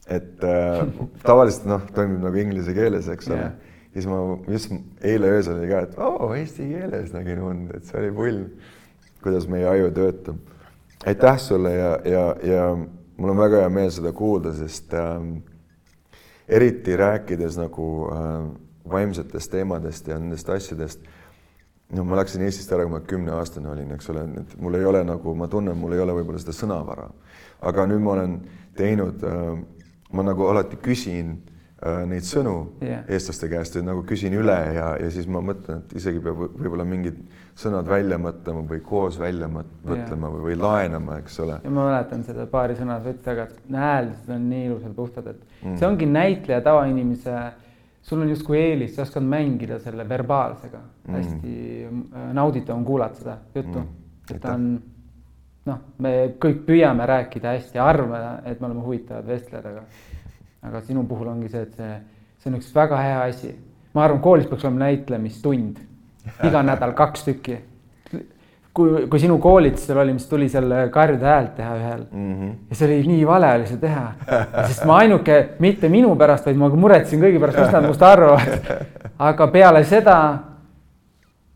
[0.08, 0.82] et äh,
[1.22, 3.54] tavaliselt noh, toimub nagu inglise keeles, eks ole yeah..
[3.94, 4.18] Siis ma
[4.50, 8.10] just eile öösel oli ka, et oo oh,, eesti keeles nägin und, et see oli
[8.14, 8.42] pull,
[9.22, 10.52] kuidas meie aju töötab.
[11.06, 12.64] aitäh sulle ja, ja, ja
[13.16, 15.18] mul on väga hea meel seda kuulda, sest äh,
[16.48, 18.48] eriti rääkides nagu äh,
[18.90, 21.06] vaimsetest teemadest ja nendest asjadest.
[21.94, 25.04] no ma läksin Eestist ära, kui ma kümneaastane olin, eks ole, et mul ei ole
[25.06, 27.08] nagu, ma tunnen, mul ei ole võib-olla seda sõnavara.
[27.62, 28.38] aga nüüd ma olen
[28.76, 29.58] teinud äh,,
[30.12, 31.36] ma nagu alati küsin
[32.08, 33.02] neid sõnu yeah.
[33.12, 36.86] eestlaste käest ja nagu küsin üle ja, ja siis ma mõtlen, et isegi peab võib-olla
[36.88, 37.18] mingid
[37.60, 40.22] sõnad välja mõtlema või koos välja mõtlema yeah.
[40.22, 41.58] või, või laenama, eks ole.
[41.64, 45.44] ja ma mäletan seda paari sõna sa ütlesid, aga hääldused on nii ilusad, puhtad, et
[45.60, 45.76] mm.
[45.76, 47.36] see ongi näitleja tavainimese
[48.04, 53.20] sul on justkui eelis, sa oskad mängida selle verbaalsega mm., hästi äh, nauditav on kuulata
[53.20, 53.94] seda juttu mm.,
[54.30, 54.66] et ta on
[55.68, 59.84] noh, me kõik püüame rääkida hästi, arvame, et me oleme huvitavad vestlejad, aga
[60.64, 61.92] aga sinu puhul ongi see, et see,
[62.42, 63.54] see on üks väga hea asi.
[63.94, 65.78] ma arvan, koolis peaks olema näitlemistund
[66.44, 67.60] iga nädal kaks tükki
[68.74, 72.32] kui, kui sinu koolitusel oli, mis tuli seal karjuda häält teha ühel mm.
[72.32, 72.54] -hmm.
[72.70, 74.06] ja see oli nii vale oli seda teha.
[74.66, 78.72] sest ma ainuke, mitte minu pärast, vaid ma muretsesin kõigi pärast, mis nad minust arvavad.
[79.30, 80.18] aga peale seda,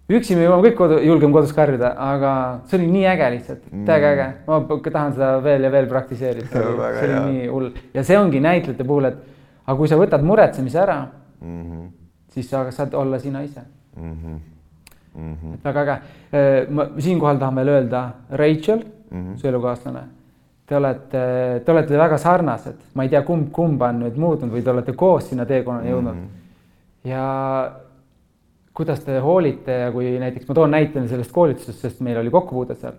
[0.09, 2.33] üksi me jõuame kõik kodu, julgeme kodus karjuda, aga
[2.69, 4.29] see oli nii äge lihtsalt mm, täiega äge.
[4.47, 8.19] ma tahan seda veel ja veel praktiseerida, see oli, see oli nii hull ja see
[8.19, 9.19] ongi näitlejate puhul, et
[9.67, 11.01] aga kui sa võtad muretsemise ära
[11.41, 11.91] mm, -hmm.
[12.33, 13.61] siis sa saad olla sina ise
[13.97, 14.13] mm.
[14.13, 14.39] -hmm
[15.19, 15.35] mm.
[15.35, 15.55] -hmm.
[15.55, 15.93] et väga äge.
[16.33, 19.37] Äh, ma siinkohal tahan veel öelda, Rachel mm, -hmm.
[19.37, 20.01] su elukaaslane,
[20.67, 24.63] te olete, te olete väga sarnased, ma ei tea, kumb kumba on nüüd muutnud või
[24.63, 26.21] te olete koos sinna teekonnale jõudnud mm.
[26.21, 27.09] -hmm.
[27.11, 27.73] ja
[28.79, 32.77] kuidas te hoolite ja kui näiteks ma toon näite sellest koolitusest, sest meil oli kokkupuude
[32.79, 32.95] seal,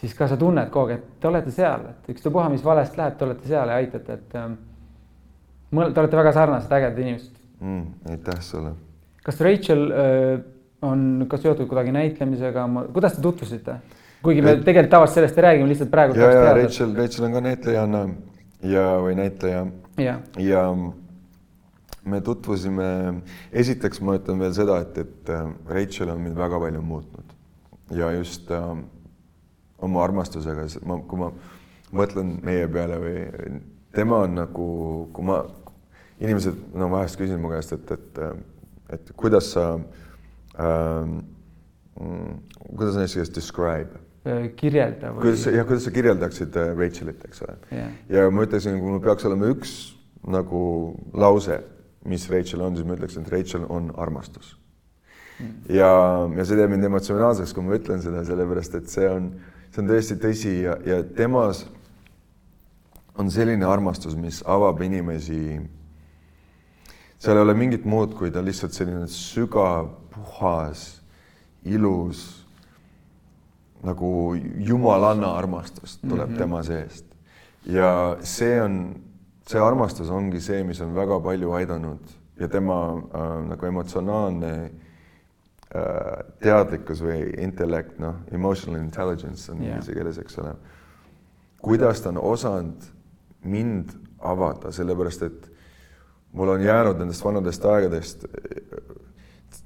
[0.00, 3.16] siis ka sa tunned kogu aeg, et te olete seal, et ükstapuha, mis valesti läheb,
[3.16, 4.58] te olete seal ja aitate, et ähm,
[5.72, 7.86] te olete väga sarnased, ägedad inimesed mm,.
[8.12, 8.74] aitäh sulle.
[9.24, 10.34] kas Rachel äh,
[10.84, 13.80] on ka seotud kuidagi näitlemisega, kuidas te tutvusite?
[14.22, 16.18] kuigi me tegelikult tavaliselt sellest ei räägi, me lihtsalt praegu.
[16.20, 18.02] ja, ja Rachel, Rachel on ka näitlejanna
[18.68, 19.64] ja, või näitleja.
[19.96, 20.66] ja, ja
[22.04, 22.88] me tutvusime,
[23.52, 27.36] esiteks ma ütlen veel seda, et, et äh, Rachel on mind väga palju muutnud
[27.96, 28.72] ja just äh,
[29.82, 31.30] oma armastusega, ma, kui ma
[31.92, 33.16] mõtlen meie peale või
[33.92, 34.68] tema on nagu,
[35.12, 35.42] kui ma,
[36.22, 38.22] inimesed no vahest küsivad mu käest, et, et,
[38.96, 39.66] et kuidas sa
[40.62, 41.20] ähm,,
[41.96, 44.00] kuidas on eesti keeles describe?
[44.24, 45.26] äh, kirjelda või?
[45.26, 47.92] kuidas, jah, kuidas sa kirjeldaksid äh, Rachelit, eks ole Jah.
[48.12, 49.76] ja ma ütleksin, kui mul peaks olema üks
[50.22, 50.62] nagu
[51.18, 51.58] lause,
[52.04, 54.56] mis Rachel on, siis ma ütleksin, et Rachel on armastus
[55.68, 55.90] ja,
[56.36, 59.30] ja see teeb mind emotsionaalseks, kui ma ütlen seda, sellepärast et see on,
[59.72, 61.64] see on tõesti tõsi ja, ja temas
[63.18, 65.60] on selline armastus, mis avab inimesi.
[67.20, 71.02] seal ei ole mingit muud, kui ta lihtsalt selline sügav, puhas,
[71.64, 72.42] ilus
[73.82, 76.38] nagu jumalanna armastus tuleb mm -hmm.
[76.38, 77.04] tema seest
[77.66, 78.94] ja see on,
[79.48, 86.24] see armastus ongi see, mis on väga palju aidanud ja tema äh, nagu emotsionaalne äh,
[86.42, 89.98] teadlikkus või intellekt, noh, emotional intelligence on inglise yeah.
[90.00, 90.54] keeles, eks ole.
[91.62, 92.90] kuidas ta on osanud
[93.44, 95.48] mind avada, sellepärast et
[96.32, 98.26] mul on jäänud nendest vanadest aegadest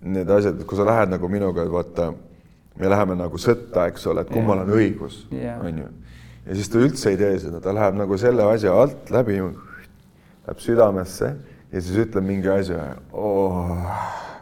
[0.01, 2.11] need asjad, kui sa lähed nagu minuga, vaata,
[2.77, 5.89] me läheme nagu sõtta, eks ole, et kummal on õigus, on ju.
[6.47, 9.41] Ja siis ta üldse ei tee seda, ta läheb nagu selle asja alt läbi,
[10.47, 11.33] läheb südamesse
[11.73, 13.75] ja siis ütleb mingi asja oh,.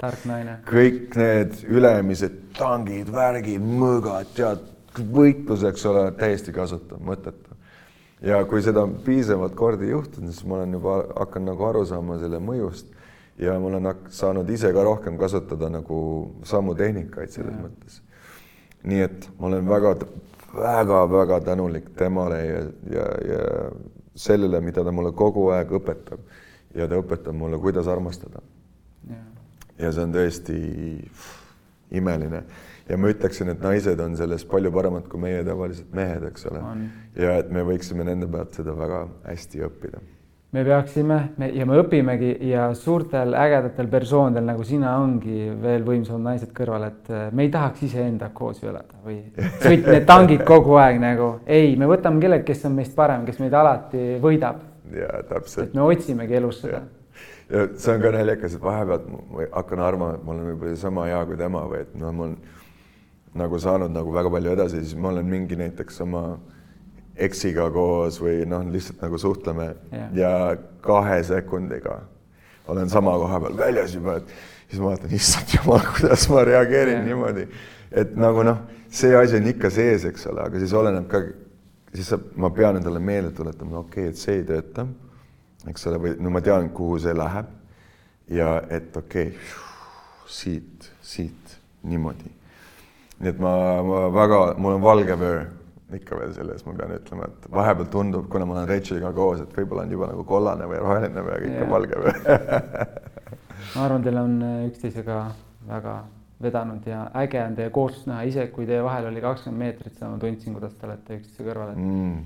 [0.03, 0.59] tark naine.
[0.69, 7.55] kõik need ülemised tangid, värgid, mõõgad, tead, võitlus, eks ole, täiesti kasutu, mõttetu
[8.25, 12.19] ja kui seda on piisavalt kordi juhtunud, siis ma olen juba hakanud nagu aru saama
[12.21, 12.93] selle mõjust
[13.40, 15.99] ja ma olen saanud ise ka rohkem kasutada nagu
[16.47, 17.64] samu tehnikaid selles ja.
[17.64, 18.01] mõttes.
[18.85, 19.69] nii et ma olen
[20.57, 23.71] väga-väga-väga tänulik temale ja, ja, ja
[24.14, 26.21] sellele, mida ta mulle kogu aeg õpetab
[26.75, 28.43] ja ta õpetab mulle, kuidas armastada.
[29.79, 30.59] ja see on tõesti
[31.90, 32.45] imeline
[32.88, 36.62] ja ma ütleksin, et naised on selles palju paremad kui meie tavalised mehed, eks ole.
[37.19, 40.03] ja et me võiksime nende pealt seda väga hästi õppida.
[40.55, 46.29] Me peaksime me, ja me õpimegi ja suurtel ägedatel persoonidel nagu sina ongi veel võimsamad
[46.29, 49.19] naised kõrval, et äh, me ei tahaks iseendaga koos ju elada või
[49.64, 53.40] sõita need tangid kogu aeg nagu, ei, me võtame kellegi, kes on meist parem, kes
[53.43, 54.62] meid alati võidab.
[54.95, 55.73] ja täpselt.
[55.73, 56.85] et me otsimegi elus seda
[57.51, 61.09] ja see on ka naljakas, et vahepeal ma hakkan arvama, et ma olen võib-olla sama
[61.11, 62.37] hea kui tema või et noh, mul
[63.35, 66.25] nagu saanud nagu väga palju edasi, siis ma olen mingi näiteks oma
[67.16, 70.11] eksiga koos või noh, lihtsalt nagu suhtleme yeah.
[70.18, 70.33] ja
[70.85, 72.00] kahe sekundiga
[72.68, 74.35] olen sama koha peal väljas juba, et
[74.70, 77.07] siis ma vaatan, issand jumal, kuidas ma reageerin yeah.
[77.07, 77.46] niimoodi,
[77.92, 81.22] et nagu noh, see asi on ikka sees, eks ole, aga siis oleneb ka,
[81.94, 84.87] siis saab, ma pean endale meelde tuletama, okei okay,, et see ei tööta,
[85.70, 87.53] eks ole, või no ma tean, kuhu see läheb
[88.35, 89.61] ja et okei okay,,
[90.35, 92.33] siit, siit niimoodi
[93.20, 93.53] nii et ma,
[93.87, 95.44] ma väga, mul on valge vöö
[95.92, 99.53] ikka veel selles, ma pean ütlema, et vahepeal tundub, kuna ma olen Racheliga koos, et
[99.57, 101.70] võib-olla on juba nagu kollane või roheline või ikka yeah.
[101.70, 102.14] valge vöö
[103.75, 105.18] ma arvan, teil on äh, üksteisega
[105.68, 105.99] väga
[106.44, 110.11] vedanud ja äge on teie kooslust näha, ise kui teie vahel oli kakskümmend meetrit, seda
[110.12, 112.18] ma tundsin, kuidas te olete üksteise kõrval, et mm.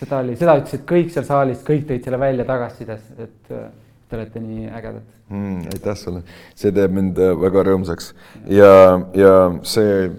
[0.00, 3.70] seda oli, seda ütlesid kõik seal saalis, kõik tõid selle välja tagasisides, et äh,
[4.08, 5.70] te olete nii ägedad mm,.
[5.72, 6.24] aitäh sulle,
[6.58, 8.12] see teeb mind äh, väga rõõmsaks
[8.50, 8.74] ja,
[9.16, 9.32] ja
[9.68, 10.10] see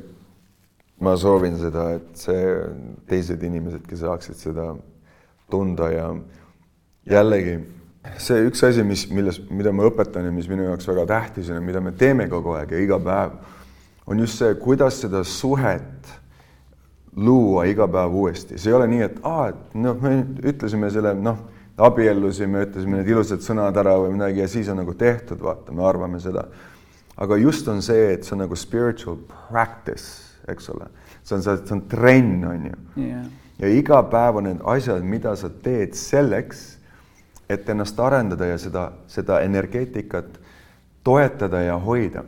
[1.04, 2.50] ma soovin seda, et see,
[3.10, 4.72] teised inimesedki saaksid seda
[5.52, 6.10] tunda ja
[7.10, 7.58] jällegi
[8.20, 11.60] see üks asi, mis, milles, mida ma õpetan ja mis minu jaoks väga tähtis on
[11.62, 13.38] ja mida me teeme kogu aeg ja iga päev,
[14.08, 16.12] on just see, kuidas seda suhet
[17.16, 20.18] luua iga päev uuesti, see ei ole nii, et aa, et noh, me
[20.52, 21.40] ütlesime selle, noh,
[21.84, 25.86] abiellusime, ütlesime need ilusad sõnad ära või midagi ja siis on nagu tehtud, vaata, me
[25.88, 26.48] arvame seda.
[27.18, 30.88] aga just on see, et see on nagu spiritual practice eks ole.
[31.24, 32.80] see on, see on trenn, on ju.
[32.98, 33.26] Yeah..
[33.60, 36.64] ja iga päev on need asjad, mida sa teed selleks,
[37.50, 40.40] et ennast arendada ja seda, seda energeetikat
[41.04, 42.24] toetada ja hoida.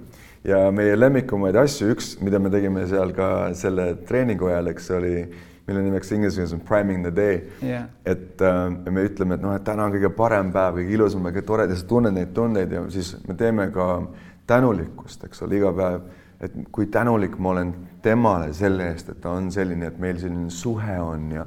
[0.46, 5.14] ja meie lemmikumaid asju, üks, mida me tegime seal ka selle treeningu ajal, eks oli,
[5.66, 7.40] mille nimeks inglise keeles on priming the day.
[7.64, 7.90] Yeah..
[8.06, 11.42] et äh, me ütleme, et noh, et täna on kõige parem päev, kõige ilusam, kõige
[11.48, 13.90] toredam sa tunned neid tundeid ja siis me teeme ka
[14.48, 16.06] tänulikkust, eks ole, iga päev
[16.42, 20.50] et kui tänulik ma olen temale selle eest, et ta on selline, et meil selline
[20.54, 21.46] suhe on ja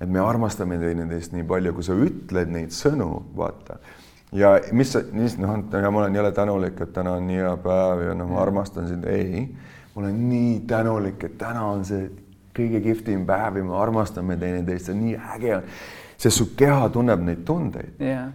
[0.00, 3.78] et me armastame teineteist nii palju, kui sa ütled neid sõnu, vaata.
[4.32, 8.06] ja mis sa, noh, ja ma olen jälle tänulik, et täna on nii hea päev
[8.08, 9.46] ja noh, ma armastan sind, ei,
[9.94, 12.08] ma olen nii tänulik, et täna on see
[12.54, 15.60] kõige kihvtim päev ja me armastame teineteist, see on nii äge
[16.18, 18.00] sest su keha tunneb neid tundeid.
[18.02, 18.30] Jah,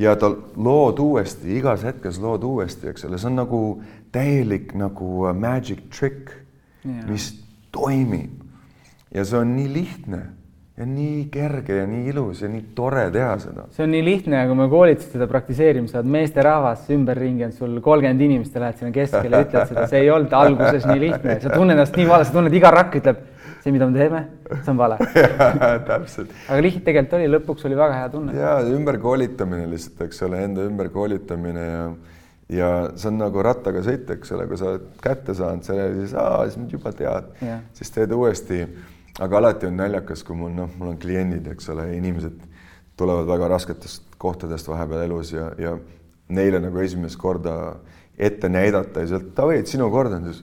[0.00, 3.60] ja ta lood uuesti, igas hetkes lood uuesti, eks ole, see on nagu
[4.12, 6.34] täielik nagu äh, magic trick,
[7.06, 7.32] mis
[7.72, 8.36] toimib.
[9.14, 10.20] ja see on nii lihtne
[10.80, 13.66] ja nii kerge ja nii ilus ja nii tore teha seda.
[13.74, 17.52] see on nii lihtne, aga kui me koolitused seda praktiseerime, sa oled meesterahvas, ümberringi on
[17.56, 21.02] sul kolmkümmend inimest, sa lähed sinna keskele ja ütled seda, see ei olnud alguses nii
[21.02, 23.20] lihtne, sa tunned ennast nii vale, sa tunned, iga rakk ütleb,
[23.60, 24.22] see, mida me teeme,
[24.54, 24.96] see on vale.
[25.90, 28.38] täpselt aga lihtne tegelikult oli, lõpuks oli väga hea tunne.
[28.40, 31.84] ja ümberkoolitamine lihtsalt, eks ole, enda ümberkoolitamine ja
[32.50, 36.14] ja see on nagu rattaga sõit, eks ole, kui sa oled kätte saanud selle, siis
[36.18, 38.64] aa, siis nüüd juba tead Jah., siis teed uuesti.
[39.20, 42.38] aga alati on naljakas, kui mul noh, mul on kliendid, eks ole, inimesed
[42.96, 45.76] tulevad väga rasketest kohtadest vahepeal elus ja, ja
[46.28, 47.76] neile nagu esimest korda
[48.18, 50.42] ette näidata ja öelda, davai, et sinu kord on siis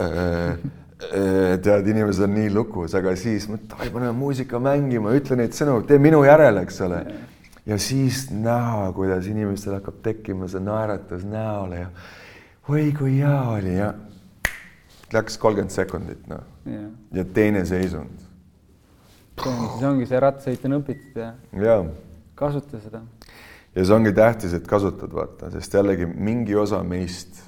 [0.00, 0.60] äh,.
[1.00, 5.78] tead, inimesed on nii lukus, aga siis ma, davai, paneme muusika mängima, ütle neid sõnu,
[5.88, 6.98] tee minu järele, eks ole.
[7.70, 11.90] Ja siis näha, kuidas inimestel hakkab tekkima see naeratus näole ja
[12.68, 13.92] oi kui hea oli ja
[15.14, 16.42] läks kolmkümmend sekundit, noh.
[16.66, 18.26] jah, ja teine seisund
[19.40, 21.30] see ongi, see rattsõit on õpitud ja
[21.62, 21.76] ja,
[22.38, 23.04] kasuta seda.
[23.74, 27.42] ja see ongi tähtis, et kasutad, vaata, sest jällegi mingi osa meist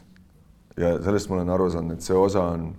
[0.78, 2.70] ja sellest ma olen aru saanud, et see osa on,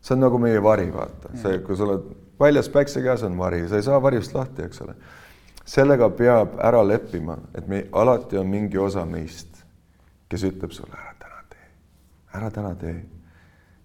[0.00, 2.08] see on nagu meie vari, vaata, see, kui sa oled
[2.40, 4.94] väljas päikse käes on vari, sa ei saa varjust lahti, eks ole.
[5.68, 9.62] Sellega peab ära leppima, et me alati on mingi osa meist,
[10.28, 11.70] kes ütleb sulle ära täna tee,
[12.38, 12.98] ära täna tee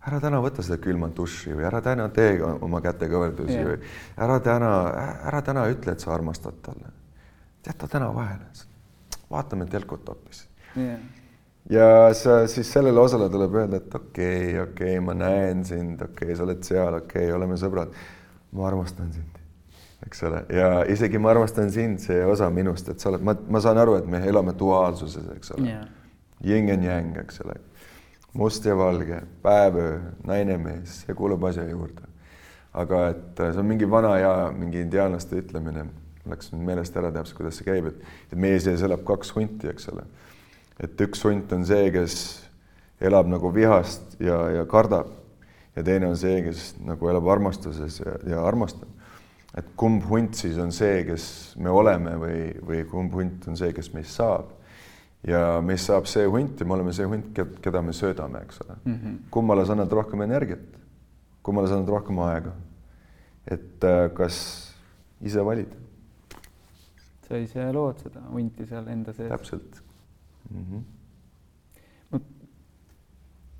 [0.08, 3.69] ära täna võta seda külma duši või ära täna tee oma kätekõverdusi Jah.
[3.69, 4.72] või ära täna,
[5.32, 6.91] ära täna ütle, et sa armastad talle.
[7.65, 8.50] jäta täna vahele,
[9.32, 10.48] vaatame telkut hoopis.
[10.76, 11.00] jah,
[11.69, 16.02] ja sa siis sellele osale tuleb öelda, et okei okay,, okei okay,, ma näen sind,
[16.02, 17.96] okei okay,, sa oled seal, okei okay,, oleme sõbrad.
[18.52, 19.33] ma armastan sind,
[20.06, 23.62] eks ole, ja isegi ma armastan sind, see osa minust, et sa oled, ma, ma
[23.63, 25.86] saan aru, et me elame duaalsuses, eks ole jah,
[26.44, 27.58] yin ja yang, eks ole,
[28.38, 32.10] must ja valge, päev-öö, naine-mees, see kuulub asja juurde.
[32.74, 35.86] aga et äh, see on mingi vana hea mingi indiaanlaste ütlemine,
[36.30, 38.00] läks nüüd meelest ära täpselt, kuidas see käib, et,
[38.32, 40.08] et meie sees elab kaks hunti, eks ole.
[40.82, 42.16] et üks hunt on see, kes
[43.04, 45.12] elab nagu vihast ja, ja kardab
[45.76, 48.89] ja teine on see, kes nagu elab armastuses ja, ja armastab.
[49.58, 51.26] Et kumb hunt siis on see, kes
[51.62, 54.50] me oleme või, või kumb hunt on see, kes meist saab
[55.28, 58.76] ja meist saab see hunt ja me oleme see hunt, keda me söödame, eks ole
[58.84, 58.96] mm.
[58.96, 59.20] -hmm.
[59.32, 60.66] kummale sa annad rohkem energiat,
[61.44, 62.52] kummale sa annad rohkem aega.
[63.48, 64.36] et äh, kas
[65.22, 65.72] ise valid,
[67.28, 69.30] sa ise lood seda hunti seal enda sees.
[69.30, 69.82] täpselt
[70.50, 70.66] mm.
[70.66, 72.22] -hmm.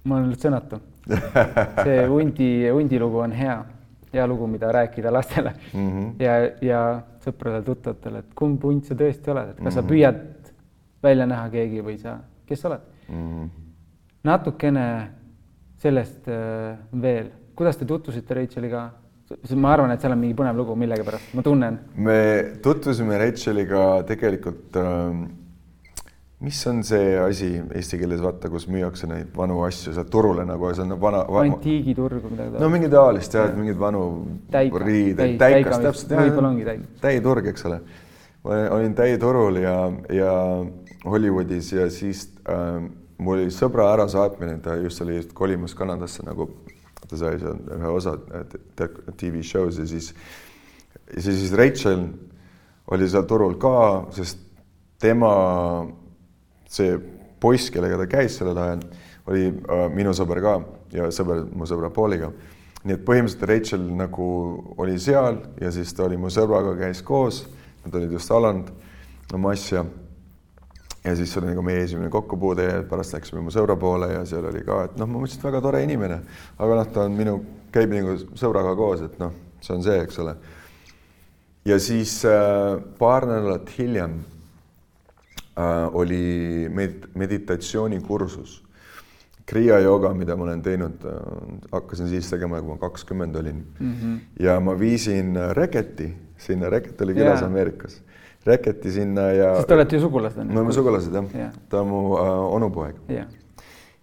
[0.04, 0.80] ma olen nüüd sõnatu.
[1.86, 3.66] see hundi, hundi lugu on hea,
[4.14, 6.14] hea lugu, mida rääkida lastele Mm -hmm.
[6.26, 9.90] ja, ja sõpradele-tuttavatele, et kumb hunt sa tõesti oled, et kas sa Mhm.
[9.90, 10.20] püüad
[11.04, 12.80] välja näha keegi või sa, kes sa oled.
[13.10, 13.50] Mm -hmm.
[14.24, 15.08] natukene
[15.78, 18.90] sellest äh, veel, kuidas te tutvusite Racheliga?
[19.56, 21.80] ma arvan, et seal on mingi põnev lugu millegipärast, ma tunnen.
[21.96, 24.84] me tutvusime Racheliga tegelikult äh,
[26.44, 30.72] mis on see asi eesti keeles, vaata, kus müüakse neid vanu asju sealt turule nagu
[30.76, 31.44] see on vana va,.
[31.48, 34.02] antiigiturgu midagi no mingi taolist jah, et mingeid vanu
[34.52, 36.18] riideid, Täi- täikas täika täpselt.
[36.20, 36.84] Võib-olla ongi täik.
[37.04, 37.80] täiturg, eks ole.
[38.44, 39.78] ma olin täiturul ja,
[40.12, 40.34] ja
[41.08, 42.84] Hollywoodis ja siis äh,
[43.24, 46.50] mul oli sõbra ärasaatmine, ta just oli just kolimas Kanadasse nagu,
[47.08, 48.18] ta sai seal ühe osa
[49.16, 50.12] TV show's ja siis,
[51.16, 52.08] ja siis Rachel
[52.92, 53.76] oli seal turul ka,
[54.12, 54.44] sest
[55.00, 55.32] tema
[56.74, 56.98] see
[57.44, 58.84] poiss, kellega ta käis sellel ajal,
[59.30, 60.58] oli äh, minu sõber ka
[60.94, 62.32] ja sõber mu sõbra Pauliga.
[62.84, 64.30] nii et põhimõtteliselt Rachel nagu
[64.78, 67.46] oli seal ja siis ta oli mu sõbraga, käis koos,
[67.86, 68.72] nad olid just alanud
[69.34, 69.86] oma asja.
[71.04, 74.46] ja siis oli nagu meie esimene kokkupuude ja pärast läksime mu sõbra poole ja seal
[74.48, 76.20] oli ka, et noh, ma mõtlesin, et väga tore inimene,
[76.58, 77.40] aga noh, ta on minu,
[77.72, 79.34] käib nagu sõbraga koos, et noh,
[79.64, 80.36] see on see, eks ole.
[81.66, 84.22] ja siis äh, paar nädalat hiljem
[85.94, 88.64] oli med-, meditatsioonikursus.
[89.46, 91.16] Kriia jooga, mida ma olen teinud äh,,
[91.72, 93.94] hakkasin siis tegema, kui ma kakskümmend olin mm.
[93.94, 94.20] -hmm.
[94.40, 97.50] ja ma viisin äh, Reketi sinna, Reket oli külas Jaa.
[97.50, 98.02] Ameerikas.
[98.46, 99.56] Reketi sinna ja.
[99.56, 101.52] sest te olete ju sugulased me oleme sugulased jah Jah.
[101.70, 103.28] ta on mu äh, onupoeg jah,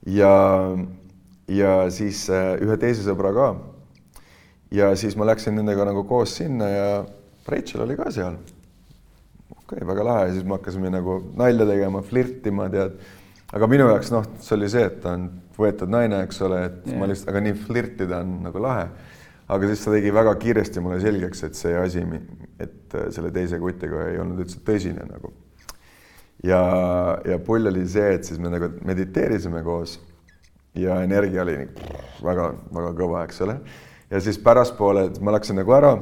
[0.07, 0.77] ja,
[1.49, 3.57] ja siis äh, ühe teise sõbra ka.
[4.71, 7.05] ja siis ma läksin nendega nagu koos sinna ja
[7.49, 8.37] Rachel oli ka seal.
[9.71, 12.99] Okei okay,, väga lahe ja siis me hakkasime nagu nalja tegema, flirtima, tead.
[13.55, 15.29] aga minu jaoks noh, see oli see, et ta on
[15.61, 16.99] võetud naine, eks ole, et yeah.
[16.99, 18.89] Ma lihtsalt, aga nii flirtida on nagu lahe.
[19.51, 22.05] aga siis ta tegi väga kiiresti mulle selgeks, et see asi,
[22.63, 25.33] et selle teise kutiga ei olnud üldse tõsine nagu.
[26.43, 26.63] ja,
[27.27, 29.99] ja pull oli see, et siis me nagu mediteerisime koos
[30.79, 31.61] ja energia oli
[32.23, 33.61] väga-väga kõva, eks ole.
[34.11, 35.95] ja siis pärastpoole ma läksin nagu ära,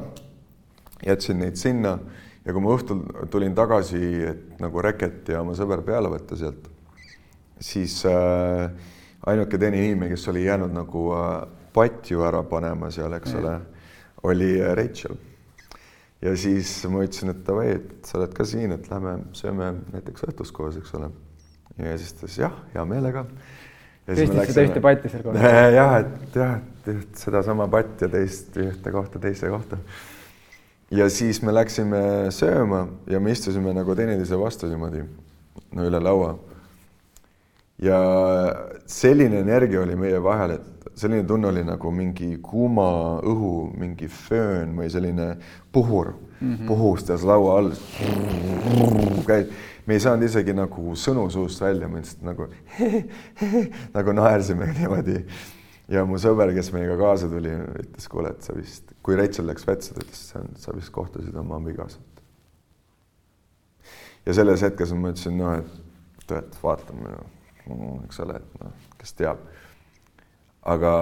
[1.05, 1.99] jätsin neid sinna
[2.45, 6.69] ja kui ma õhtul tulin tagasi, et nagu reket ja oma sõber peale võtta sealt,
[7.59, 8.69] siis äh,
[9.27, 11.31] ainuke teine inimene, kes oli jäänud nagu äh,
[11.75, 13.55] patju ära panema seal, eks ole,
[14.29, 15.17] oli äh, Rachel.
[16.21, 20.27] ja siis ma ütlesin, et davai, et sa oled ka siin, et lähme sööme näiteks
[20.29, 21.11] õhtust koos, eks ole.
[21.77, 23.25] ja siis ta ütles jah, hea meelega.
[24.07, 25.41] tõstsid seda ühte patti seal koos?
[25.79, 26.55] jah, et jah,
[26.87, 29.83] et sedasama patt ja teist ühte kohta teise kohta.
[30.91, 35.03] Ja siis me läksime sööma ja me istusime nagu teineteise vastu niimoodi
[35.75, 36.37] no üle laua
[37.81, 37.99] ja
[38.85, 42.89] selline energia oli meie vahel, et selline tunne oli nagu mingi kuuma
[43.23, 45.29] õhu, mingi föön või selline
[45.71, 46.67] puhur mm -hmm.
[46.67, 47.71] puhustas laua all.
[49.27, 49.47] käis,
[49.85, 52.47] me ei saanud isegi nagu sõnu suust välja, me lihtsalt nagu
[53.97, 55.25] nagu naersime niimoodi.
[55.89, 59.65] Ja mu sõber, kes meiega kaasa tuli, ütles, kuule, et sa vist, kui Rachel läks
[59.67, 60.21] vetsu, ta ütles,
[60.61, 62.23] sa vist kohtasid oma abikaasat.
[64.25, 67.17] ja selles hetkes ma ütlesin, noh, et, et vaatame
[68.05, 69.41] eks ole, et noh, kes teab.
[70.69, 70.93] aga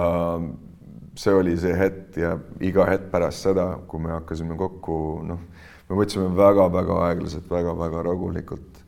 [1.18, 5.40] see oli see hetk ja iga hetk pärast seda, kui me hakkasime kokku, noh,
[5.88, 8.84] me võtsime väga-väga aeglaselt väga,, väga-väga rahulikult.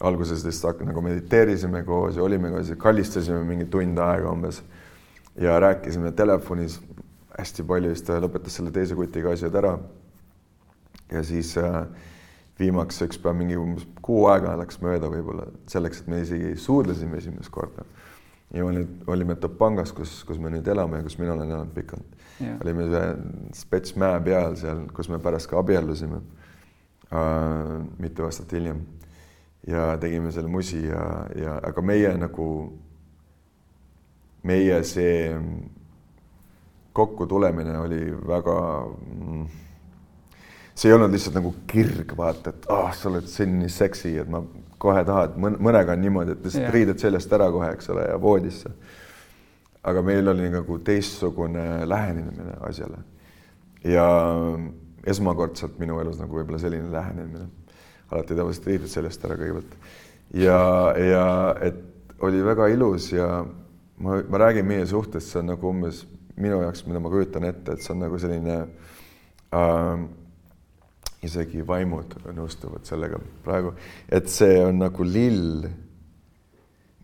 [0.00, 4.62] alguses lihtsalt nagu mediteerisime koos ja olime koos ja kallistasime mingi tund aega umbes
[5.40, 6.80] ja rääkisime telefonis
[7.38, 9.78] hästi palju, siis ta lõpetas selle teise kutiga asjad ära.
[11.10, 11.86] ja siis äh,
[12.60, 17.18] viimaks üks päev mingi umbes kuu aega läks mööda võib-olla selleks, et me isegi suudlesime
[17.18, 17.86] esimest korda.
[18.54, 22.20] ja olime, olime Topangas, kus, kus me nüüd elame ja kus mina olen elanud pikalt.
[22.60, 23.04] olime ühe
[23.56, 26.20] spets mäe peal seal, kus me pärast ka abiellusime
[27.12, 28.84] äh, mitu aastat hiljem.
[29.66, 31.04] ja tegime seal musi ja,
[31.36, 32.46] ja aga meie nagu,
[34.42, 35.34] meie see
[36.92, 39.44] kokkutulemine oli väga mm,
[40.80, 44.28] see ei olnud lihtsalt nagu kirg, vaata, et ah oh,, sa oled selline seksi, et
[44.30, 44.40] ma
[44.80, 46.74] kohe tahan, mõnega on niimoodi, et lihtsalt yeah.
[46.74, 48.72] riided seljast ära kohe, eks ole, ja voodisse.
[49.82, 52.98] aga meil oli nagu teistsugune lähenemine asjale.
[53.84, 54.06] ja
[55.06, 57.46] esmakordselt minu elus nagu võib-olla selline lähenemine.
[58.10, 59.76] alati tavaliselt riided seljast ära kõigepealt.
[60.34, 60.60] ja,
[60.96, 61.26] ja
[61.60, 61.84] et
[62.20, 63.44] oli väga ilus ja
[64.00, 65.96] ma, ma räägin meie suhtest, see on nagu umbes
[66.40, 68.56] minu jaoks, mida ma kujutan ette, et see on nagu selline
[69.56, 69.98] äh,
[71.26, 73.70] isegi vaimud nõustuvad sellega praegu,
[74.08, 75.68] et see on nagu lill,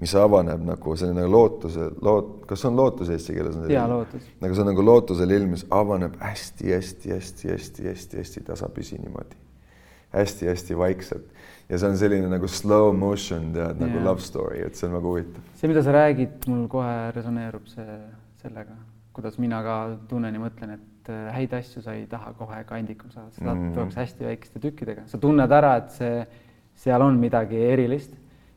[0.01, 3.57] mis avaneb nagu selline lootuse, loot-, kas on lootus eesti keeles?
[3.73, 4.23] jaa, lootus.
[4.43, 9.45] nagu see on nagu lootuse lill, mis avaneb hästi-hästi-hästi-hästi-hästi tasapisi niimoodi hästi,.
[10.17, 11.27] hästi-hästi vaikselt
[11.69, 15.13] ja see on selline nagu slow motion tead nagu love story, et see on väga
[15.13, 15.49] huvitav.
[15.55, 17.97] see, mida sa räägid, mul kohe resoneerub see
[18.43, 18.77] sellega,
[19.17, 19.79] kuidas mina ka
[20.11, 23.75] tunnen ja mõtlen, et äh, häid asju sa ei taha kohe kandikul saada, seda mm
[23.77, 26.23] tuleks hästi väikeste tükkidega, sa tunned ära, et see,
[26.87, 28.15] seal on midagi erilist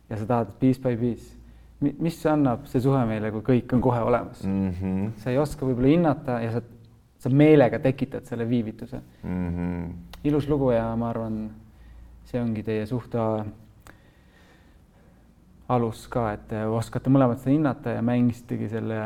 [0.10, 1.36] ja sa tahad piece by piece.
[1.80, 4.70] mis annab see suhe meile, kui kõik on kohe olemas mm?
[4.70, 5.12] -hmm.
[5.18, 6.62] sa ei oska võib-olla hinnata ja sa,
[7.18, 9.50] sa meelega tekitad selle viivituse mm.
[9.50, 9.94] -hmm.
[10.24, 11.50] ilus lugu ja ma arvan,
[12.30, 13.20] see ongi teie suhte
[15.70, 19.00] alus ka, et te oskate mõlemat seda hinnata ja mängisitegi selle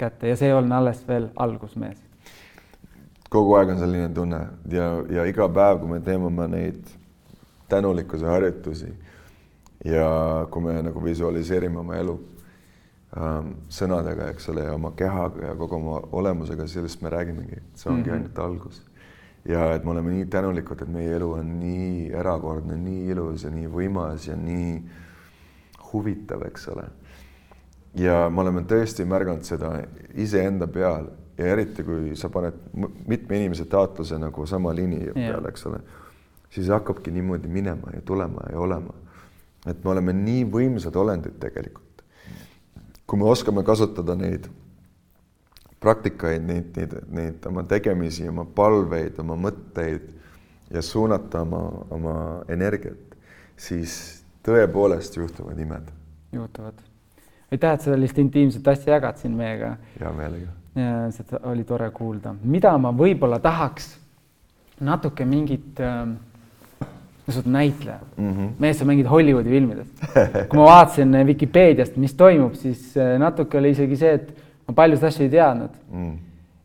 [0.00, 2.00] kätte ja see on alles veel algus mees
[3.30, 4.40] kogu aeg on selline tunne
[4.72, 6.82] ja, ja iga päev, kui me teeme oma neid
[7.70, 8.90] tänulikkuse harjutusi
[9.86, 10.10] ja
[10.50, 12.16] kui me nagu visualiseerime oma elu
[13.16, 17.84] ähm, sõnadega, eks ole, ja oma kehaga ja kogu oma olemusega, sellest me räägimegi, et
[17.84, 18.18] see ongi mm -hmm.
[18.18, 18.82] ainult algus.
[19.48, 23.52] Ja et me oleme nii tänulikud, et meie elu on nii erakordne, nii ilus ja
[23.54, 24.74] nii võimas ja nii
[25.92, 26.84] huvitav, eks ole.
[27.98, 29.72] ja me oleme tõesti märganud seda
[30.14, 32.54] iseenda peal ja eriti, kui sa paned
[33.08, 35.80] mitme inimese taotluse nagu sama liini peale, eks ole,
[36.52, 38.94] siis hakkabki niimoodi minema ja tulema ja olema.
[39.66, 42.04] et me oleme nii võimsad olendid tegelikult.
[43.06, 44.46] kui me oskame kasutada neid
[45.80, 50.10] praktikaid, neid, neid, neid oma tegemisi, oma palveid, oma mõtteid
[50.70, 52.16] ja suunata oma, oma
[52.48, 53.16] energiat,
[53.56, 55.90] siis tõepoolest juhtuvad imed.
[56.32, 56.74] juhtuvad.
[57.50, 59.76] aitäh, et sa sellist intiimset asja jagad siin meiega.
[60.00, 63.96] hea meelega ja seda oli tore kuulda, mida ma võib-olla tahaks
[64.80, 66.04] natuke mingit äh,,
[67.30, 68.52] sa oled näitleja mm, -hmm.
[68.58, 70.04] mees on mingid Hollywoodi filmidest.
[70.48, 74.32] kui ma vaatasin Vikipeediast, mis toimub, siis äh, natuke oli isegi see, et
[74.70, 76.18] ma paljusid asju ei teadnud mm..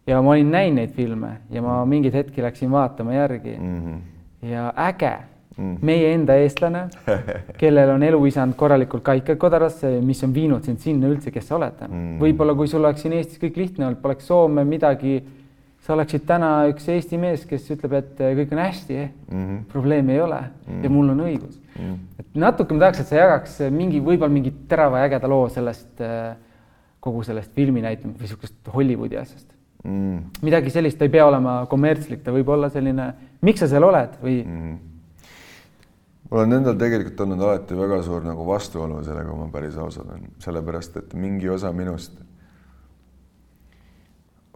[0.08, 3.80] ja ma olin näinud neid filme ja ma mingeid hetki läksin vaatama järgi mm.
[3.80, 4.52] -hmm.
[4.52, 5.14] ja äge
[5.58, 6.86] mm., meie enda eestlane,
[7.62, 11.94] kellel on eluisand korralikult kaikakodarasse, mis on viinud sind sinna üldse, kes sa oled täna
[11.96, 12.20] mm..
[12.22, 15.18] võib-olla kui sul oleks siin Eestis kõik lihtne olnud, poleks Soome midagi,
[15.86, 19.12] sa oleksid täna üks Eesti mees, kes ütleb, et kõik on hästi eh?
[19.32, 19.60] mm, -hmm.
[19.74, 20.84] probleemi ei ole mm -hmm.
[20.84, 21.82] ja mul on õigus mm.
[21.82, 22.00] -hmm.
[22.20, 26.02] et natuke ma tahaks, et sa jagaks mingi, võib-olla mingi terava ja ägeda loo sellest
[26.02, 26.36] äh,
[27.06, 29.48] kogu sellest filmi näitamisest või niisugust Hollywoodi asjast
[29.86, 30.42] mm..
[30.46, 33.10] midagi sellist, ta ei pea olema kommertslik, ta võib olla selline,
[33.46, 34.78] miks sa seal oled või mm.?
[36.32, 40.00] mul on endal tegelikult olnud alati väga suur nagu vastuolu sellega, kui ma päris aus
[40.02, 42.18] olen, sellepärast et mingi osa minust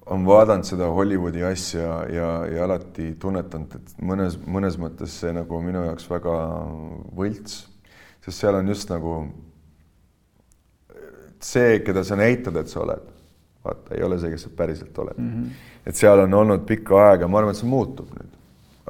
[0.10, 5.62] on vaadanud seda Hollywoodi asja ja, ja alati tunnetanud, et mõnes, mõnes mõttes see nagu
[5.62, 6.34] minu jaoks väga
[7.16, 7.62] võlts,
[8.26, 9.20] sest seal on just nagu
[11.44, 13.08] see, keda sa näitad, et sa oled
[13.64, 15.30] vaata, ei ole see, kes sa päriselt oled mm.
[15.30, 15.68] -hmm.
[15.86, 18.36] et seal on olnud pikka aega, ma arvan, et see muutub nüüd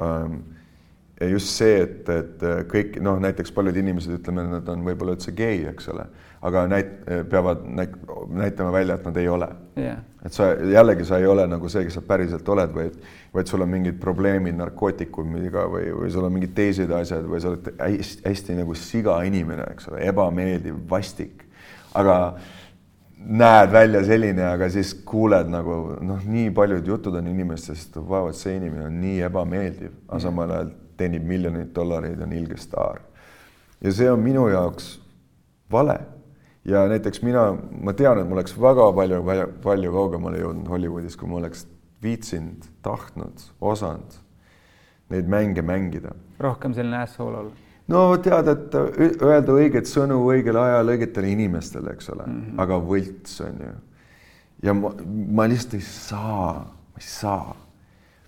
[0.06, 0.40] um,.
[1.20, 5.34] ja just see, et, et kõik noh, näiteks paljud inimesed ütleme, nad on võib-olla üldse
[5.36, 6.06] gei, eks ole,
[6.48, 6.94] aga näit-,
[7.28, 7.98] peavad näit,
[8.30, 9.98] näitama välja, et nad ei ole yeah..
[10.24, 12.96] et sa jällegi, sa ei ole nagu see, kes sa päriselt oled, vaid,
[13.34, 17.52] vaid sul on mingid probleemid narkootikumiga või, või sul on mingid teised asjad või sa
[17.52, 21.49] oled hästi, hästi nagu siga inimene, eks ole, ebameeldiv, vastik,
[21.94, 22.16] aga
[23.20, 25.76] näed välja selline, aga siis kuuled nagu
[26.06, 30.70] noh, nii paljud jutud on inimestest, vaevalt see inimene on nii ebameeldiv, aga samal ajal
[31.00, 33.00] teenib miljoneid dollareid, on ilge staar.
[33.80, 35.00] ja see on minu jaoks
[35.72, 35.98] vale.
[36.64, 37.50] ja näiteks mina,
[37.82, 39.22] ma tean, et ma oleks väga palju,
[39.62, 41.66] palju kaugemale jõudnud Hollywoodis, kui ma oleks
[42.02, 44.20] viitsinud, tahtnud, osanud
[45.10, 46.14] neid mänge mängida.
[46.38, 52.12] rohkem selline asshole olla no tead, et öelda õiget sõnu õigel ajal õigetele inimestele, eks
[52.14, 52.62] ole mm, -hmm.
[52.62, 53.74] aga võlts on ju.
[54.68, 54.92] ja ma,
[55.40, 57.56] ma lihtsalt ei saa, ma ei saa.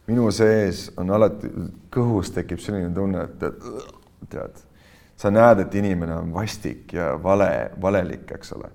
[0.06, 1.50] minu sees on alati,
[1.92, 4.62] kõhus tekib selline tunne, et tead,
[5.16, 8.70] sa näed, et inimene on vastik ja vale, valelik, eks ole.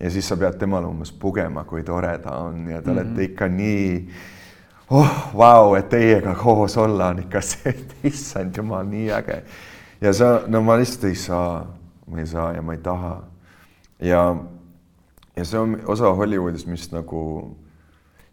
[0.00, 3.00] ja siis sa pead temale umbes pugema, kui tore ta on ja te mm -hmm.
[3.00, 4.10] olete ikka nii
[4.90, 9.42] oh, vau, et teiega koos olla on ikka see, et issand jumal, nii äge
[10.00, 11.66] ja sa, no ma lihtsalt ei saa,
[12.06, 13.22] ma ei saa ja ma ei taha.
[14.00, 14.36] ja,
[15.36, 17.56] ja see on osa Hollywoodist, mis nagu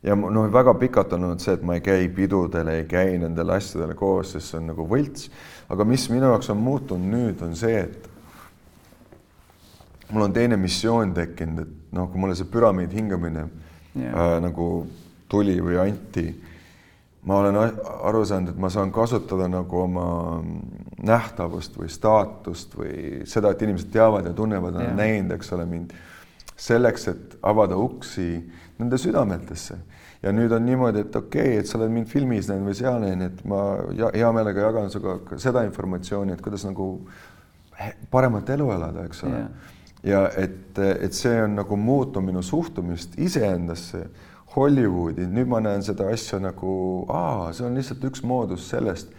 [0.05, 3.49] ja noh, väga pikalt on olnud see, et ma ei käi pidudel, ei käi nendel
[3.55, 5.29] asjadel koos, sest see on nagu võlts.
[5.69, 8.09] aga mis minu jaoks on muutunud nüüd, on see, et
[10.11, 13.47] mul on teine missioon tekkinud, et noh, kui mulle see püramiid hingamine
[13.97, 14.13] yeah.
[14.13, 14.85] äh, nagu
[15.31, 16.27] tuli või anti
[17.25, 17.57] ma olen
[18.05, 20.05] aru saanud, et ma saan kasutada nagu oma
[21.05, 25.65] nähtavust või staatust või seda, et inimesed teavad ja tunnevad, nad on näinud, eks ole,
[25.69, 25.93] mind
[26.55, 28.29] selleks, et avada uksi
[28.79, 29.77] nende südametesse.
[30.23, 32.99] ja nüüd on niimoodi, et okei okay,, et sa oled mind filmis näinud või seal
[33.03, 33.61] näinud, et ma
[34.15, 36.87] hea meelega jagan sinuga seda informatsiooni, et kuidas nagu
[38.11, 39.43] paremat elu elada, eks ole.
[40.03, 44.05] ja et, et see on nagu muutnud minu suhtumist iseendasse
[44.55, 46.71] Hollywoodi, nüüd ma näen seda asja nagu,
[47.11, 49.11] aa, see on lihtsalt üks moodus sellest,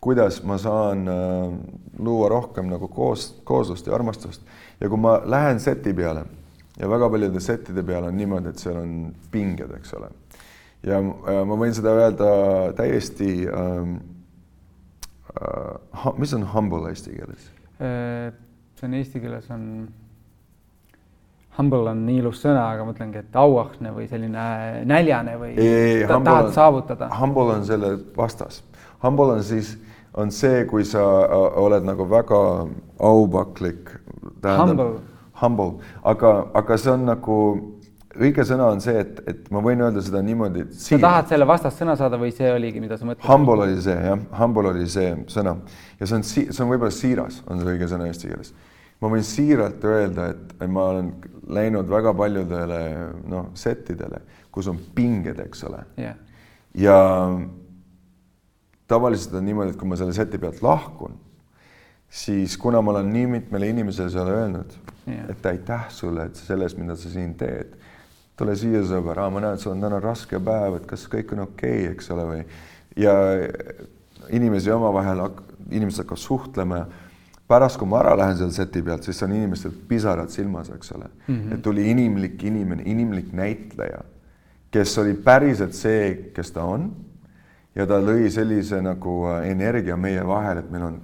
[0.00, 1.54] kuidas ma saan äh,
[1.98, 4.42] luua rohkem nagu koos, kooslust ja armastust.
[4.80, 6.24] ja kui ma lähen seti peale
[6.80, 8.94] ja väga paljude settide peal on niimoodi, et seal on
[9.30, 10.10] pinged, eks ole.
[10.86, 12.30] ja äh, ma võin seda öelda
[12.78, 13.96] täiesti ähm,
[15.36, 17.50] äh,, mis on humble eesti keeles?
[17.80, 18.30] Äh,
[18.80, 19.66] see on eesti keeles on
[21.58, 24.44] humble on nii ilus sõna, aga mõtlengi, et auahne või selline
[24.88, 27.10] näljane või ei, ta, tahad on, saavutada.
[27.20, 28.62] Humble on selle vastas.
[29.02, 29.74] Humble on siis,
[30.14, 31.02] on see, kui sa
[31.60, 32.40] oled nagu väga
[32.98, 33.92] aupaklik.
[34.44, 34.94] Humble.
[35.40, 37.36] Humble, aga, aga see on nagu
[38.20, 40.66] õige sõna on see, et, et ma võin öelda seda niimoodi.
[40.76, 43.28] sa tahad selle vastassõna saada või see oligi, mida sa mõtlesid?
[43.30, 45.54] Humble oli see jah, humble oli see sõna
[46.00, 48.52] ja see on, see on võib-olla siiras, on see õige sõna eesti keeles
[49.00, 51.12] ma võin siiralt öelda, et ma olen
[51.50, 52.80] läinud väga paljudele
[53.30, 56.18] noh, settidele, kus on pinged, eks ole yeah..
[56.76, 56.98] ja
[58.90, 61.14] tavaliselt on niimoodi, et kui ma selle seti pealt lahkun,
[62.10, 64.74] siis kuna ma olen nii mitmele inimesele seal öelnud
[65.06, 67.76] yeah., et aitäh sulle, et selles, mida sa siin teed,
[68.40, 71.46] tule siia, sõber, ma näen, et sul on täna raske päev, et kas kõik on
[71.46, 72.42] okei okay,, eks ole, või
[72.98, 73.14] ja
[74.34, 75.22] inimesi omavahel,
[75.70, 76.80] inimesed hakkavad suhtlema
[77.50, 81.06] pärast, kui ma ära lähen seal seti pealt, siis on inimestel pisarad silmas, eks ole
[81.06, 81.34] mm.
[81.34, 81.54] -hmm.
[81.54, 84.02] et tuli inimlik inimene, inimlik näitleja,
[84.70, 86.90] kes oli päriselt see, kes ta on.
[87.74, 91.00] Ja ta lõi sellise nagu äh, energia meie vahel, et meil on,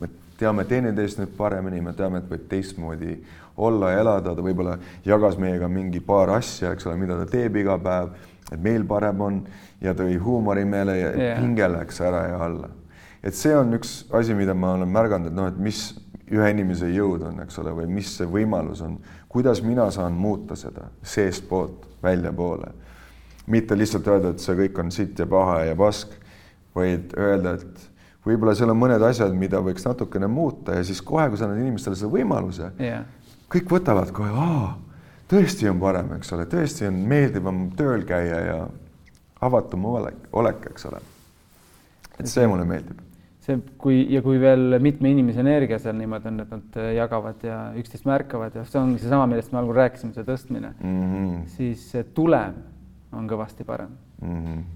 [0.00, 3.16] me teame teineteist nüüd paremini, me teame, et võib teistmoodi
[3.60, 7.56] olla ja elada, ta võib-olla jagas meiega mingi paar asja, eks ole, mida ta teeb
[7.60, 8.12] iga päev,
[8.50, 9.40] et meil parem on
[9.80, 11.40] ja tõi huumori meele ja yeah.
[11.42, 12.70] hinge läks ära ja alla.
[13.22, 15.90] et see on üks asi, mida ma olen märganud, et noh, et mis
[16.30, 18.96] ühe inimese jõud on, eks ole, või mis see võimalus on,
[19.30, 22.70] kuidas mina saan muuta seda seestpoolt väljapoole.
[23.50, 26.12] Mitte lihtsalt öelda, et see kõik on sitt ja paha ja pask,
[26.76, 27.88] vaid öelda, et
[28.26, 31.62] võib-olla seal on mõned asjad, mida võiks natukene muuta ja siis kohe, kui sa annad
[31.62, 33.04] inimestele selle võimaluse yeah.,
[33.50, 34.72] kõik võtavad kohe, aa,
[35.30, 38.58] tõesti on parem, eks ole, tõesti on meeldivam tööl käia ja
[39.42, 41.00] avatum olek, olek, eks ole.
[42.18, 43.00] et see mulle meeldib.
[43.40, 47.60] see, kui ja kui veel mitme inimese energia seal niimoodi on, et nad jagavad ja
[47.80, 51.40] üksteist märkavad ja see ongi seesama, millest me algul rääkisime, see tõstmine mm, -hmm.
[51.56, 52.60] siis see tulem
[53.12, 54.44] on kõvasti parem mm.
[54.44, 54.68] -hmm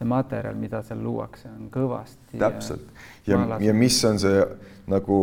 [0.00, 2.38] see materjal, mida seal luuakse, on kõvasti.
[2.40, 2.86] täpselt
[3.26, 4.38] ja, ja, ja mis on see
[4.90, 5.16] nagu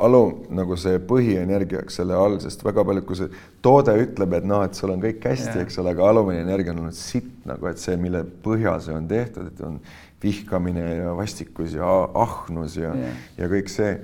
[0.00, 0.20] alu,
[0.54, 3.28] nagu see põhienergia, eks selle all, sest väga paljud, kui see
[3.64, 6.84] toode ütleb, et noh, et sul on kõik hästi, eks ole, aga alumine energia on
[6.84, 9.80] olnud sitt nagu, et see, mille põhjal see on tehtud, et on
[10.22, 11.90] vihkamine ja vastikus ja
[12.22, 12.94] ahnus ja,
[13.36, 13.98] ja kõik see.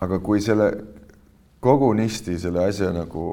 [0.00, 0.70] aga kui selle
[1.60, 3.26] kogunisti selle asja nagu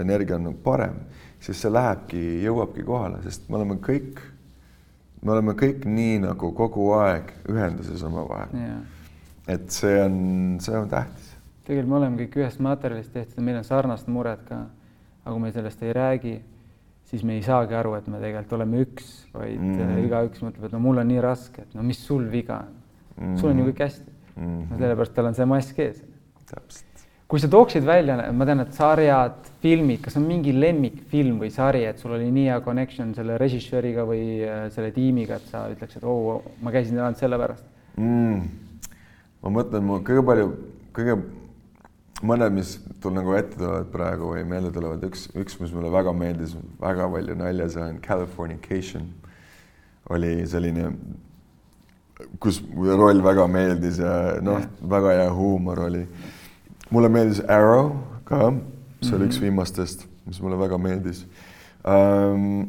[0.00, 0.98] energia on nagu parem,
[1.40, 4.22] siis see lähebki, jõuabki kohale, sest me oleme kõik
[5.26, 8.66] me oleme kõik nii nagu kogu aeg ühenduses omavahel.
[9.48, 10.18] et see on,
[10.62, 11.32] see on tähtis.
[11.66, 14.64] tegelikult me oleme kõik ühest materjalist tehtud, meil on sarnased mured ka,
[15.24, 16.34] aga kui me sellest ei räägi,
[17.10, 20.02] siis me ei saagi aru, et me tegelikult oleme üks, vaid mm -hmm.
[20.06, 22.74] igaüks mõtleb, et no mul on nii raske, et no mis sul viga on
[23.16, 23.34] mm.
[23.34, 23.40] -hmm.
[23.40, 24.42] sul on ju kõik hästi mm.
[24.42, 24.70] -hmm.
[24.70, 26.04] no sellepärast tal on see mask ees.
[26.46, 26.85] täpselt
[27.26, 31.82] kui sa tooksid välja, ma tean, et sarjad, filmid, kas on mingi lemmikfilm või sari,
[31.88, 35.98] et sul oli nii hea connection selle režissööriga või äh, selle tiimiga, et sa ütleks,
[35.98, 37.66] et oo oh,, ma käisin ainult sellepärast
[37.98, 38.46] mm.?
[39.42, 40.52] ma mõtlen, mul kõige palju,
[40.94, 41.18] kõige
[42.30, 46.14] mõned, mis tul nagu ette tulevad praegu või meelde tulevad, üks, üks, mis mulle väga
[46.16, 49.10] meeldis, väga palju nalja saanud, Californication
[50.14, 50.92] oli selline,
[52.38, 54.62] kus roll väga meeldis ja noh,
[54.94, 56.06] väga hea huumor oli
[56.90, 57.92] mulle meeldis Arrow
[58.24, 58.60] ka, see mm
[59.00, 59.14] -hmm.
[59.14, 59.44] oli üks mhm.
[59.44, 61.26] viimastest, mis mulle väga meeldis
[61.84, 62.66] um,.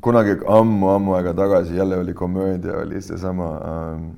[0.00, 4.16] kunagi ammu-ammu aega tagasi jälle oli komöödia, oli seesama um,,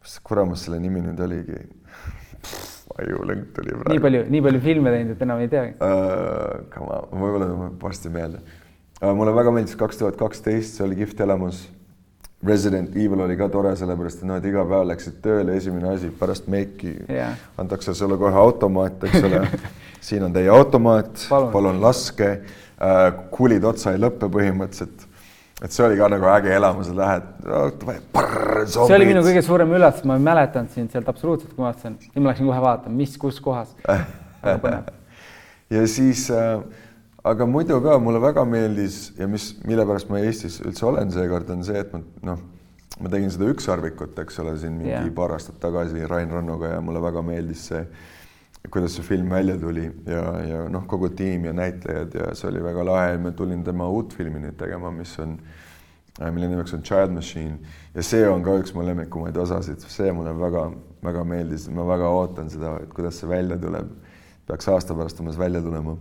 [0.00, 1.58] mis kuramus selle nimi nüüd oligi?
[2.98, 3.92] ajulõng tuli praegu.
[3.92, 6.66] nii palju, nii palju filme teinud, et enam ei teagi uh,.
[6.74, 8.40] Come on, võib-olla tuleb varsti meelde
[9.02, 9.14] uh,.
[9.14, 11.66] mulle väga meeldis kaks tuhat kaksteist, see oli kihvt elamus
[12.46, 16.10] Resident Evil oli ka tore, sellepärast et noh, et iga päev läksid tööle, esimene asi
[16.18, 17.38] pärast meiki yeah.
[17.60, 19.42] antakse sulle kohe automaat, eks ole
[20.08, 23.04] siin on teie automaat, palun laske äh,.
[23.32, 25.06] kuulid otsa ei lõppe põhimõtteliselt.
[25.62, 27.72] et see oli ka nagu äge elamus, et lähed oh,.
[28.66, 31.96] see oli minu kõige suurem üllatus, ma ei mäletanud sind sealt absoluutselt, kui ma vaatasin,
[32.12, 33.72] nüüd ma läksin kohe vaatama, mis, kus kohas
[35.74, 36.60] ja siis äh,
[37.24, 41.48] aga muidu ka mulle väga meeldis ja mis, mille pärast ma Eestis üldse olen seekord,
[41.54, 42.42] on see, et ma noh,
[43.00, 45.08] ma tegin seda ükssarvikut, eks ole, siin mingi yeah.
[45.16, 47.80] paar aastat tagasi Rain Rannuga ja mulle väga meeldis see,
[48.68, 52.62] kuidas see film välja tuli ja, ja noh, kogu tiim ja näitlejad ja see oli
[52.64, 53.16] väga lahe.
[53.18, 55.38] ma tulin tema uut filmi nüüd tegema, mis on,
[56.20, 57.56] äh, mille nimeks on Child Machine
[57.96, 62.52] ja see on ka üks mu lemmikumaid osasid, see mulle väga-väga meeldis, ma väga ootan
[62.52, 63.96] seda, et kuidas see välja tuleb.
[64.44, 65.96] peaks aasta pärast umbes välja tulema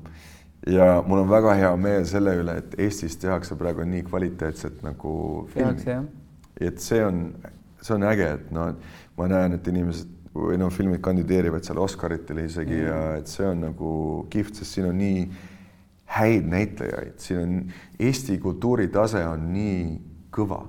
[0.67, 5.13] ja mul on väga hea meel selle üle, et Eestis tehakse praegu nii kvaliteetset nagu
[5.53, 5.97] filmi.
[6.61, 7.25] et see on,
[7.81, 8.75] see on äge, et noh,
[9.17, 12.85] ma näen, et inimesed või noh, filmid kandideerivad seal Oscaritele isegi mm.
[12.87, 13.89] ja et see on nagu
[14.33, 15.27] kihvt, sest siin on nii
[16.13, 17.59] häid näitlejaid, siin on
[18.01, 19.83] Eesti kultuuritase on nii
[20.33, 20.63] kõva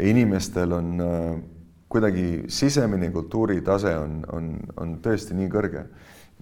[0.00, 1.42] inimestel on äh,
[1.88, 5.86] kuidagi sisemine kultuuritase on, on, on tõesti nii kõrge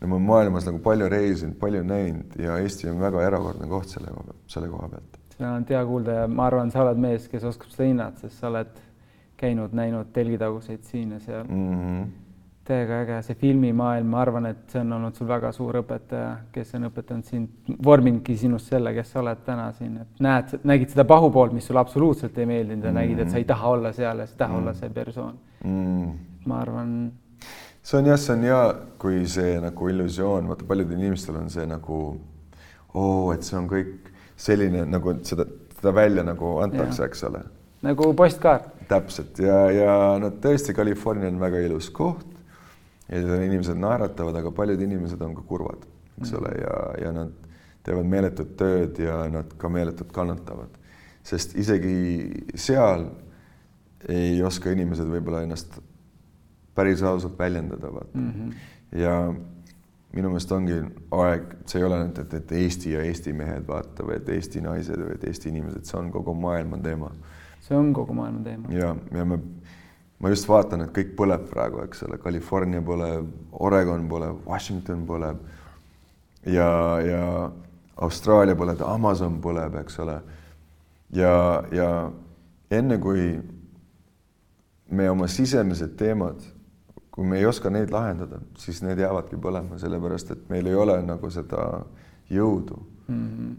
[0.01, 3.95] ja ma olen maailmas nagu palju reisinud, palju näinud ja Eesti on väga erakordne koht
[3.95, 5.21] selle koha selle koha pealt.
[5.37, 8.43] seda on hea kuulda ja ma arvan, sa oled mees, kes oskab seda hinnata, sest
[8.43, 8.75] sa oled
[9.41, 11.73] käinud, näinud telgitaguseid siin ja seal mm.
[11.73, 12.05] -hmm.
[12.65, 16.75] täiega äge, see filmimaailm, ma arvan, et see on olnud sul väga suur õpetaja, kes
[16.79, 21.05] on õpetanud sind, vorminudki sinust selle, kes sa oled täna siin, et näed, nägid seda
[21.05, 23.01] pahupoolt, mis sulle absoluutselt ei meeldinud ja mm -hmm.
[23.01, 24.63] nägid, et sa ei taha olla seal ja sa ei taha mm -hmm.
[24.63, 25.35] olla see persoon
[25.65, 26.05] mm.
[26.05, 26.17] -hmm.
[26.47, 27.13] ma arvan
[27.85, 28.63] see on jah, see on hea,
[29.01, 31.99] kui see nagu illusioon, vaata paljudel inimestel on see nagu
[32.95, 34.11] oo, et see on kõik
[34.41, 37.43] selline nagu seda, seda välja nagu antakse, eks ole.
[37.85, 38.71] nagu postkaart.
[38.89, 42.31] täpselt ja, ja no tõesti, California on väga ilus koht
[43.09, 45.85] ja inimesed naeratavad, aga paljud inimesed on ka kurvad,
[46.21, 46.39] eks mm.
[46.41, 47.35] ole, ja, ja nad
[47.85, 50.73] teevad meeletut tööd ja nad ka meeletult kannatavad,
[51.25, 53.11] sest isegi seal
[54.09, 55.77] ei oska inimesed võib-olla ennast
[56.75, 58.31] päris ausalt väljendada, vaata mm.
[58.31, 58.99] -hmm.
[58.99, 59.35] ja
[60.15, 60.77] minu meelest ongi
[61.11, 64.63] aeg, see ei ole ainult, et, et Eesti ja Eesti mehed vaata või et Eesti
[64.63, 67.11] naised või et Eesti inimesed, see on kogu maailma teema.
[67.61, 68.71] see on kogu maailma teema.
[68.75, 69.41] ja, ja me,
[70.19, 75.43] ma just vaatan, et kõik põleb praegu, eks ole, California põleb, Oregon põleb, Washington põleb
[76.47, 76.71] ja,
[77.03, 77.51] ja
[77.97, 80.21] Austraalia põleb, Amazon põleb, eks ole.
[81.15, 81.35] ja,
[81.75, 81.89] ja
[82.71, 83.33] enne kui
[84.95, 86.54] me oma sisemised teemad,
[87.15, 90.97] kui me ei oska neid lahendada, siis need jäävadki põlema, sellepärast et meil ei ole
[91.07, 91.85] nagu seda
[92.31, 93.53] jõudu mm -hmm.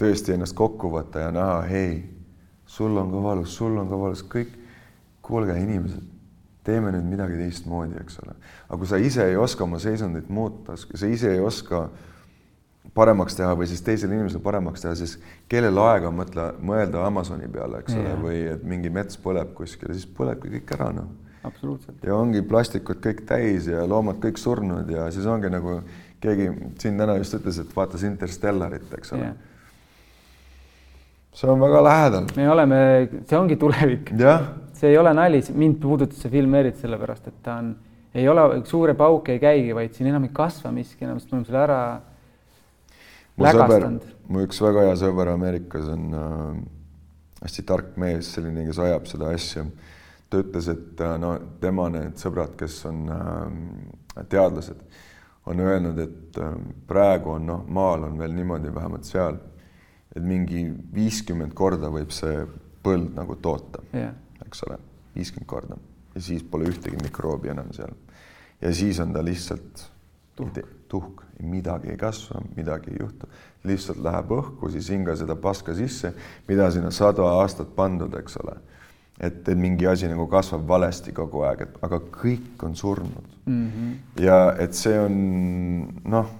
[0.00, 2.02] tõesti ennast kokku võtta ja näha, hei,
[2.66, 4.52] sul on ka valus, sul on ka valus, kõik,
[5.22, 6.02] kuulge, inimesed,
[6.64, 8.34] teeme nüüd midagi teistmoodi, eks ole.
[8.68, 11.88] aga kui sa ise ei oska oma seisundit muuta, sa ise ei oska
[12.94, 15.18] paremaks teha või siis teisele inimesele paremaks teha, siis
[15.48, 20.06] kellel aega mõtle, mõelda Amazoni peale, eks ole, või et mingi mets põleb kuskil, siis
[20.06, 21.23] põlebki kõik ära, noh.
[21.44, 22.02] Absoluutselt.
[22.04, 25.80] ja ongi plastikut kõik täis ja loomad kõik surnud ja siis ongi nagu
[26.24, 29.34] keegi siin täna just ütles, et vaatas Interstellarit, eks ole yeah.
[31.34, 32.30] see on väga lähedal.
[32.36, 32.78] me oleme,
[33.28, 34.14] see ongi tulevik.
[34.74, 37.74] see ei ole nali, mind puudutas see film eriti sellepärast, et ta on,
[38.14, 41.40] ei ole suure pauk ei käigi, vaid siin enam ei kasva miski enam, sest me
[41.40, 41.80] oleme selle ära
[43.36, 43.90] mu sõber,
[44.30, 46.62] mu üks väga hea sõber Ameerikas on äh,
[47.44, 49.66] hästi tark mees, selline, kes ajab seda asja.
[50.30, 54.82] Ta ütles, et äh, no tema need sõbrad, kes on äh, teadlased,
[55.50, 56.58] on öelnud, et äh,
[56.88, 59.40] praegu on noh, maal on veel niimoodi, vähemalt seal,
[60.14, 62.44] et mingi viiskümmend korda võib see
[62.84, 64.14] põld nagu toota yeah.,
[64.44, 64.78] eks ole,
[65.16, 65.80] viiskümmend korda
[66.14, 67.92] ja siis pole ühtegi mikroobi enam seal.
[68.60, 69.88] ja siis on ta lihtsalt
[70.36, 70.58] tuhk,
[70.88, 73.28] tuhk, midagi ei kasva, midagi ei juhtu,
[73.64, 76.14] lihtsalt läheb õhku, siis hinga seda paska sisse,
[76.48, 78.56] mida sinna sada aastat pandud, eks ole.
[79.20, 83.66] Et mingi asi nagu kasvab valesti kogu aeg, et aga kõik on surnud mm.
[83.70, 84.22] -hmm.
[84.24, 85.18] ja et see on
[86.04, 86.30] noh,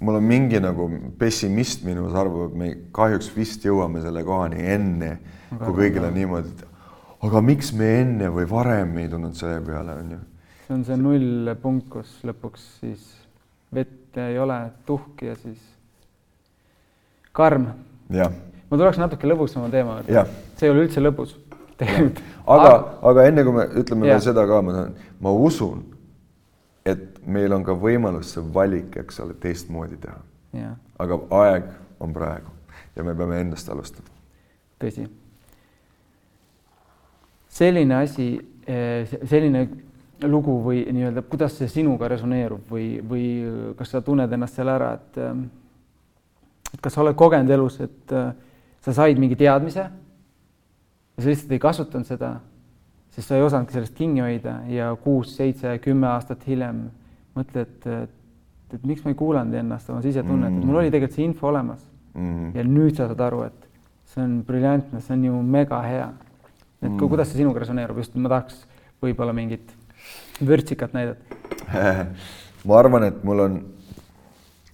[0.00, 5.18] mul on mingi nagu pessimist minus arvab, et me kahjuks vist jõuame selle kohani enne,
[5.50, 6.64] kui kõigil on niimoodi, et
[7.24, 10.22] aga miks me enne või varem ei tulnud selle peale, on ju
[10.66, 13.04] see on see nullpunkt, kus lõpuks siis
[13.74, 14.56] vett ei ole,
[14.86, 15.60] tuhk ja siis
[17.34, 17.66] karm.
[18.08, 20.24] ma tuleks natuke lõbusama teema juurde.
[20.56, 21.34] see ei ole üldse lõbus
[21.80, 22.22] tegelikult.
[22.56, 22.72] aga,
[23.10, 25.82] aga enne kui me ütleme veel seda ka, ma tahan, ma usun,
[26.84, 30.74] et meil on ka võimalus see valik, eks ole, teistmoodi teha.
[31.02, 31.70] aga aeg
[32.00, 32.52] on praegu
[32.94, 34.08] ja me peame endast alustama.
[34.78, 35.08] tõsi.
[37.48, 38.28] selline asi,
[38.66, 39.68] eh, selline
[40.22, 43.26] lugu või nii-öelda, kuidas see sinuga resoneerub või, või
[43.76, 45.44] kas sa tunned ennast seal ära, et ähm,
[46.74, 48.32] et kas sa oled kogenud elus, et äh,
[48.82, 49.88] sa said mingi teadmise
[51.16, 52.34] ja sa lihtsalt ei kasutanud seda,
[53.14, 56.88] sest sa ei osanudki sellest kinni hoida ja kuus, seitse, kümme aastat hiljem
[57.36, 60.66] mõtled, et, et, et miks ma ei kuulanud ennast, oma sisetunnet mm, -hmm.
[60.66, 62.20] mul oli tegelikult see info olemas mm.
[62.20, 62.56] -hmm.
[62.58, 63.68] ja nüüd sa saad aru, et
[64.14, 66.08] see on briljantne, see on ju mega hea.
[66.82, 67.08] et mm -hmm.
[67.08, 68.66] kuidas see sinuga resoneerub, just ma tahaks
[69.02, 69.74] võib-olla mingit
[70.46, 71.18] vürtsikat näidet
[72.66, 73.62] ma arvan, et mul on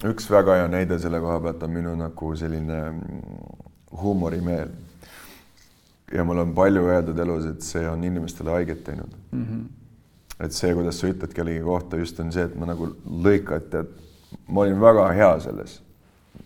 [0.08, 2.78] üks väga hea näide selle koha pealt on minu nagu selline
[4.02, 4.68] huumorimeel.
[6.12, 9.44] Ja mul on palju öeldud elus, et see on inimestele haiget teinud mm.
[9.44, 9.64] -hmm.
[10.44, 14.46] et see, kuidas sa ütled kellegi kohta, just on see, et ma nagu lõikan, et
[14.48, 15.82] ma olin väga hea selles.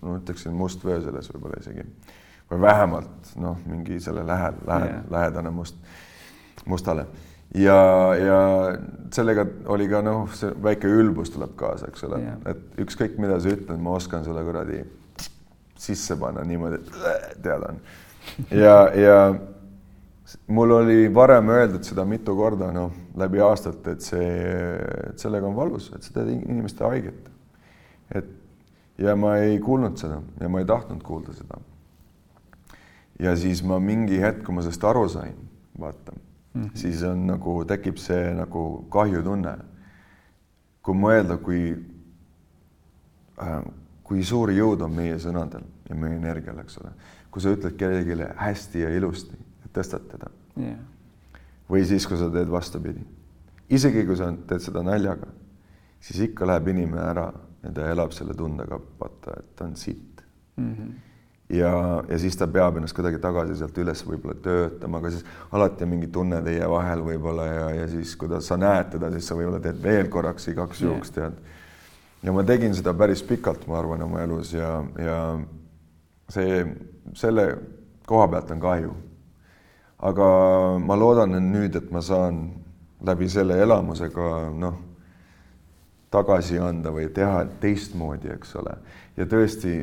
[0.01, 1.85] ma ütleksin must vöö selles võib-olla isegi
[2.51, 5.77] või vähemalt noh, mingi selle lähe, lähe yeah., lähedane must,
[6.67, 7.07] mustale
[7.55, 7.79] ja,
[8.19, 8.41] ja
[9.15, 13.41] sellega oli ka noh, see väike ülbus tuleb kaasa, eks ole yeah., et ükskõik, mida
[13.41, 14.83] sa ütled, ma oskan sulle kuradi
[15.85, 17.81] sisse panna niimoodi, et tead on.
[18.51, 19.19] ja, ja
[20.47, 24.31] mul oli varem öeldud seda mitu korda, noh, läbi aastate, et see,
[25.11, 27.31] et sellega on valus, et sa teed inimestele haiget.
[28.15, 28.27] et
[28.99, 31.59] ja ma ei kuulnud seda ja ma ei tahtnud kuulda seda.
[33.21, 35.35] ja siis ma mingi hetk, kui ma sellest aru sain,
[35.81, 36.71] vaata mm, -hmm.
[36.75, 39.59] siis on nagu tekib see nagu kahjutunne.
[40.83, 41.77] kui mõelda, kui
[43.43, 43.65] äh,,
[44.05, 46.91] kui suur jõud on meie sõnadel ja meie energial, eks ole,
[47.31, 49.37] kui sa ütled kellelegi hästi ja ilusti,
[49.83, 50.79] teda yeah..
[51.71, 53.03] või siis, kui sa teed vastupidi,
[53.71, 55.31] isegi kui sa teed seda naljaga,
[56.01, 57.31] siis ikka läheb inimene ära
[57.65, 60.23] ja ta elab selle tundega, vaata, et ta on sitt
[60.57, 60.71] mm.
[60.71, 60.95] -hmm
[61.49, 65.85] ja, ja siis ta peab ennast kuidagi tagasi sealt üles võib-olla töötama, aga siis alati
[65.85, 69.29] on mingi tunne teie vahel võib-olla ja, ja siis, kui ta, sa näed teda, siis
[69.29, 71.37] sa võib-olla teed veel korraks igaks juhuks tead.
[72.23, 75.19] ja ma tegin seda päris pikalt, ma arvan, oma elus ja, ja
[76.33, 76.65] see,
[77.15, 77.49] selle
[78.07, 78.95] koha pealt on kahju.
[80.05, 80.27] Aga
[80.85, 82.45] ma loodan nüüd, et ma saan
[83.05, 84.77] läbi selle elamusega noh,
[86.15, 88.77] tagasi anda või teha teistmoodi, eks ole.
[89.17, 89.79] ja tõesti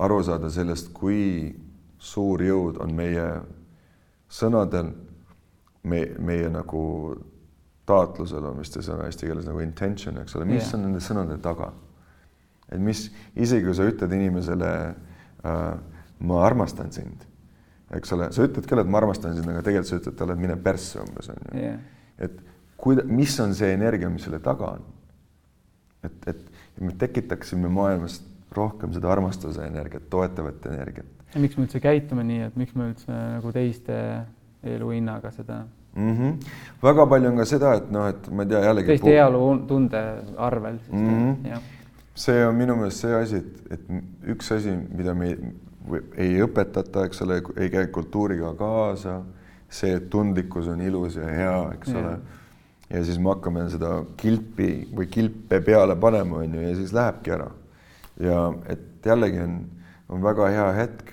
[0.00, 1.54] aru saada sellest, kui
[2.00, 3.26] suur jõud on meie
[4.30, 4.92] sõnadel,
[5.82, 6.82] me, meie nagu
[7.88, 10.74] taotlusel on vist see sõna eesti keeles nagu intention, eks ole, mis yeah.
[10.76, 11.72] on nende sõnade taga.
[12.70, 15.72] et mis, isegi kui sa ütled inimesele äh,
[16.20, 17.24] ma armastan sind,
[17.98, 20.44] eks ole, sa ütled küll, et ma armastan sind, aga tegelikult sa ütled talle, et
[20.44, 21.78] mine persse umbes on ju yeah..
[22.18, 22.36] et
[22.80, 24.84] kuida-, mis on see energia, mis selle taga on?
[26.06, 28.20] et, et me tekitaksime maailmas
[28.56, 31.10] rohkem seda armastuse energiat, toetavat energiat.
[31.34, 33.98] ja miks me üldse käitume nii, et miks me üldse nagu teiste
[34.66, 35.62] elu hinnaga seda
[35.94, 36.14] mm?
[36.16, 36.52] -hmm.
[36.82, 38.92] väga palju on ka seda, et noh, et ma ei tea jällegi.
[38.94, 40.04] teiste heaolutunde
[40.36, 41.34] arvel siis mm.
[41.34, 41.60] -hmm.
[42.14, 44.02] see on minu meelest see asi, et, et
[44.34, 45.36] üks asi, mida me
[46.16, 49.20] ei, õpetata, eks ole, ei käi kultuuriga kaasa,
[49.70, 51.98] see, tundlikkus on ilus ja hea, eks ja.
[51.98, 52.18] ole.
[52.90, 57.34] ja siis me hakkame seda kilpi või kilpe peale panema, on ju, ja siis lähebki
[57.38, 57.50] ära
[58.20, 59.56] ja et jällegi on,
[60.08, 61.12] on väga hea hetk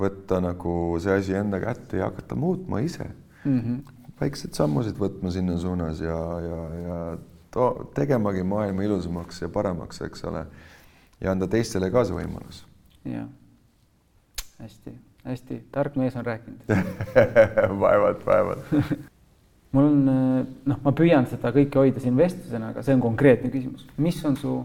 [0.00, 3.04] võtta nagu see asi enda kätte ja hakata muutma ise
[3.44, 3.58] mm.
[3.60, 3.80] -hmm.
[4.20, 7.00] väiksed sammusid võtma sinna suunas ja, ja, ja
[7.50, 10.46] to, tegemagi maailma ilusamaks ja paremaks, eks ole.
[11.20, 12.64] ja anda teistele ka see võimalus.
[13.04, 13.28] jah,
[14.60, 14.92] hästi,
[15.24, 16.68] hästi tark mees on rääkinud
[17.84, 18.74] vaevalt, vaevalt
[19.72, 20.04] mul on,
[20.66, 24.36] noh, ma püüan seda kõike hoida siin vestlusena, aga see on konkreetne küsimus, mis on
[24.40, 24.56] su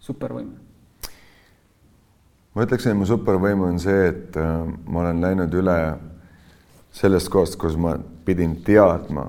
[0.00, 0.54] supervõime?
[2.54, 4.54] ma ütleksin, et mu supervõime on see, et äh,
[4.86, 5.76] ma olen läinud üle
[6.94, 7.94] sellest kohast, kus ma
[8.26, 9.28] pidin teadma,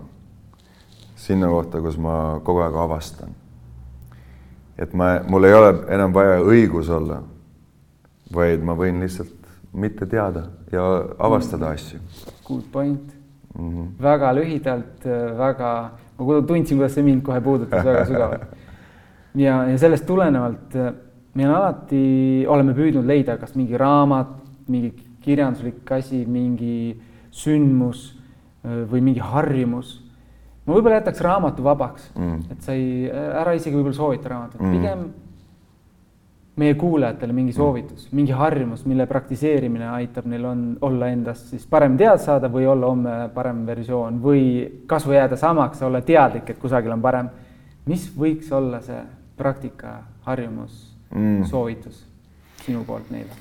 [1.21, 3.35] sinna kohta, kus ma kogu aeg avastan.
[4.77, 7.21] et ma, mul ei ole enam vaja õigus olla,
[8.33, 9.40] vaid ma võin lihtsalt
[9.73, 10.83] mitte teada ja
[11.19, 11.73] avastada -hmm.
[11.73, 11.99] asju.
[12.47, 13.13] Good point
[13.59, 13.69] mm.
[13.69, 14.03] -hmm.
[14.03, 18.41] väga lühidalt, äh, väga, ma tundsin, kuidas see mind kohe puudutas väga sügavalt.
[19.35, 20.93] ja, ja sellest tulenevalt äh,
[21.33, 24.27] me alati oleme püüdnud leida kas mingi raamat,
[24.67, 27.01] mingi kirjanduslik asi, mingi
[27.31, 28.17] sündmus
[28.63, 30.01] või mingi harjumus.
[30.65, 34.71] ma võib-olla jätaks raamatu vabaks mm., et sa ei, ära isegi võib-olla soovita raamatut mm.,
[34.71, 35.05] pigem
[36.61, 41.65] meie kuulajatele mingi soovitus mm., mingi harjumus, mille praktiseerimine aitab neil on, olla endast siis
[41.69, 44.43] parem teada saada või olla homme parem versioon või
[44.89, 47.29] kasvõi jääda samaks, olla teadlik, et kusagil on parem.
[47.85, 49.01] mis võiks olla see
[49.37, 49.97] praktika,
[50.27, 51.43] harjumus mm.
[51.49, 52.05] soovitus
[52.65, 53.37] sinu poolt neile?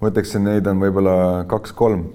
[0.00, 2.06] ma ütleksin, neid on võib-olla kaks-kolm.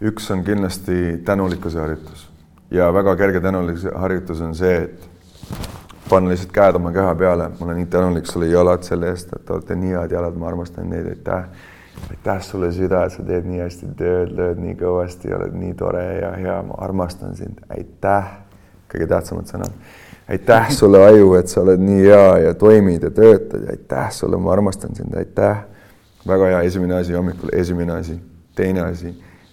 [0.00, 2.28] üks on kindlasti tänulikkuse harjutus
[2.70, 5.08] ja väga kerge tänulikkuse harjutus on see, et
[6.08, 9.44] panna lihtsalt käed oma keha peale, ma olen nii tänulik sulle, jalad, selle eest, et
[9.46, 11.44] te olete nii head jalad, ma armastan neid, aitäh.
[12.10, 16.04] aitäh sulle, süda, et sa teed nii hästi tööd, lööd nii kõvasti, oled nii tore
[16.20, 18.34] ja hea, ma armastan sind, aitäh.
[18.92, 19.72] kõige tähtsamad sõnad.
[20.28, 23.62] Aitäh sulle, aju, et sa oled nii hea ja toimid ja töötad.
[23.62, 25.64] Ja aitäh sulle, ma armastan sind, aitäh.
[26.26, 26.62] väga hea.
[26.66, 28.16] Esimene asi hommikul, esimene asi,
[28.54, 29.12] teine asi,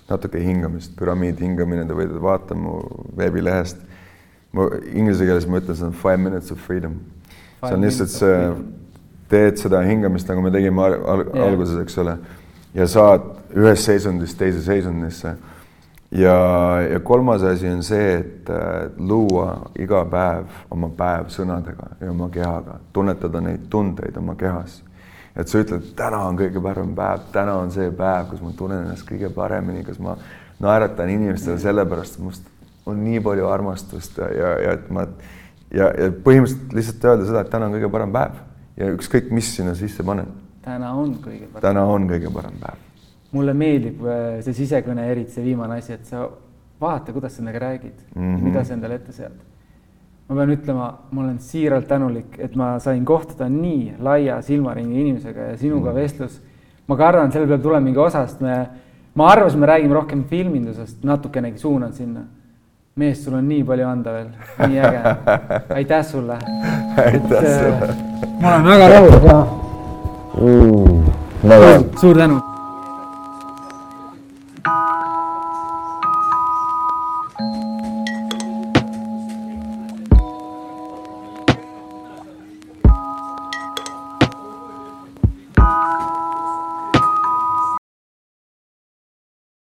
[0.09, 2.79] natuke hingamist, püramiid hingamine, te võite vaadata mu
[3.17, 3.77] veebilehest.
[4.53, 6.99] Ma inglise keeles ma ütlen, see on five minutes of freedom.
[7.63, 8.37] see on lihtsalt see,
[9.31, 11.47] teed seda hingamist, nagu me tegime al al yeah.
[11.47, 12.17] alguses, eks ole,
[12.77, 15.35] ja saad ühest seisundist teise seisundisse
[16.13, 16.35] ja,
[16.91, 18.49] ja kolmas asi on see, et
[18.97, 24.81] luua iga päev oma päev sõnadega ja oma kehaga, tunnetada neid tundeid oma kehas.
[25.35, 28.85] et sa ütled, täna on kõige parem päev, täna on see päev, kus ma tunnen
[28.85, 30.17] ennast kõige paremini, kas ma
[30.61, 32.52] naeratan inimestele sellepärast, et must
[32.86, 34.29] on nii palju armastust ja,
[34.61, 35.07] ja, et ma
[35.73, 38.39] ja, ja põhimõtteliselt lihtsalt öelda seda, et täna on kõige parem päev
[38.77, 40.31] ja ükskõik, mis sinna sisse paned.
[40.61, 41.61] täna on kõige parem.
[41.61, 42.89] täna on kõige parem päev
[43.34, 46.27] mulle meeldib äh, see sisekõne, eriti see viimane asi, et sa
[46.81, 48.43] vaata, kuidas sa nendega räägid mm, -hmm.
[48.43, 49.34] mida sa endale ette sead.
[50.27, 55.49] ma pean ütlema, ma olen siiralt tänulik, et ma sain kohtuda nii laia silmaringi inimesega
[55.51, 56.01] ja sinuga mm -hmm.
[56.01, 56.41] vestlus.
[56.88, 58.67] ma kardan, sellel peab tulema mingi osa, sest me,
[59.15, 62.21] ma arvasin, me räägime rohkem filmindusest, natukenegi suunan sinna.
[62.95, 64.27] Mees, sul on nii palju anda veel,
[64.67, 65.01] nii äge.
[65.79, 66.37] aitäh sulle.
[67.05, 67.95] aitäh sulle.
[68.41, 69.37] ma olen väga rahul ja
[70.41, 71.89] mm,.
[72.01, 72.52] suur tänu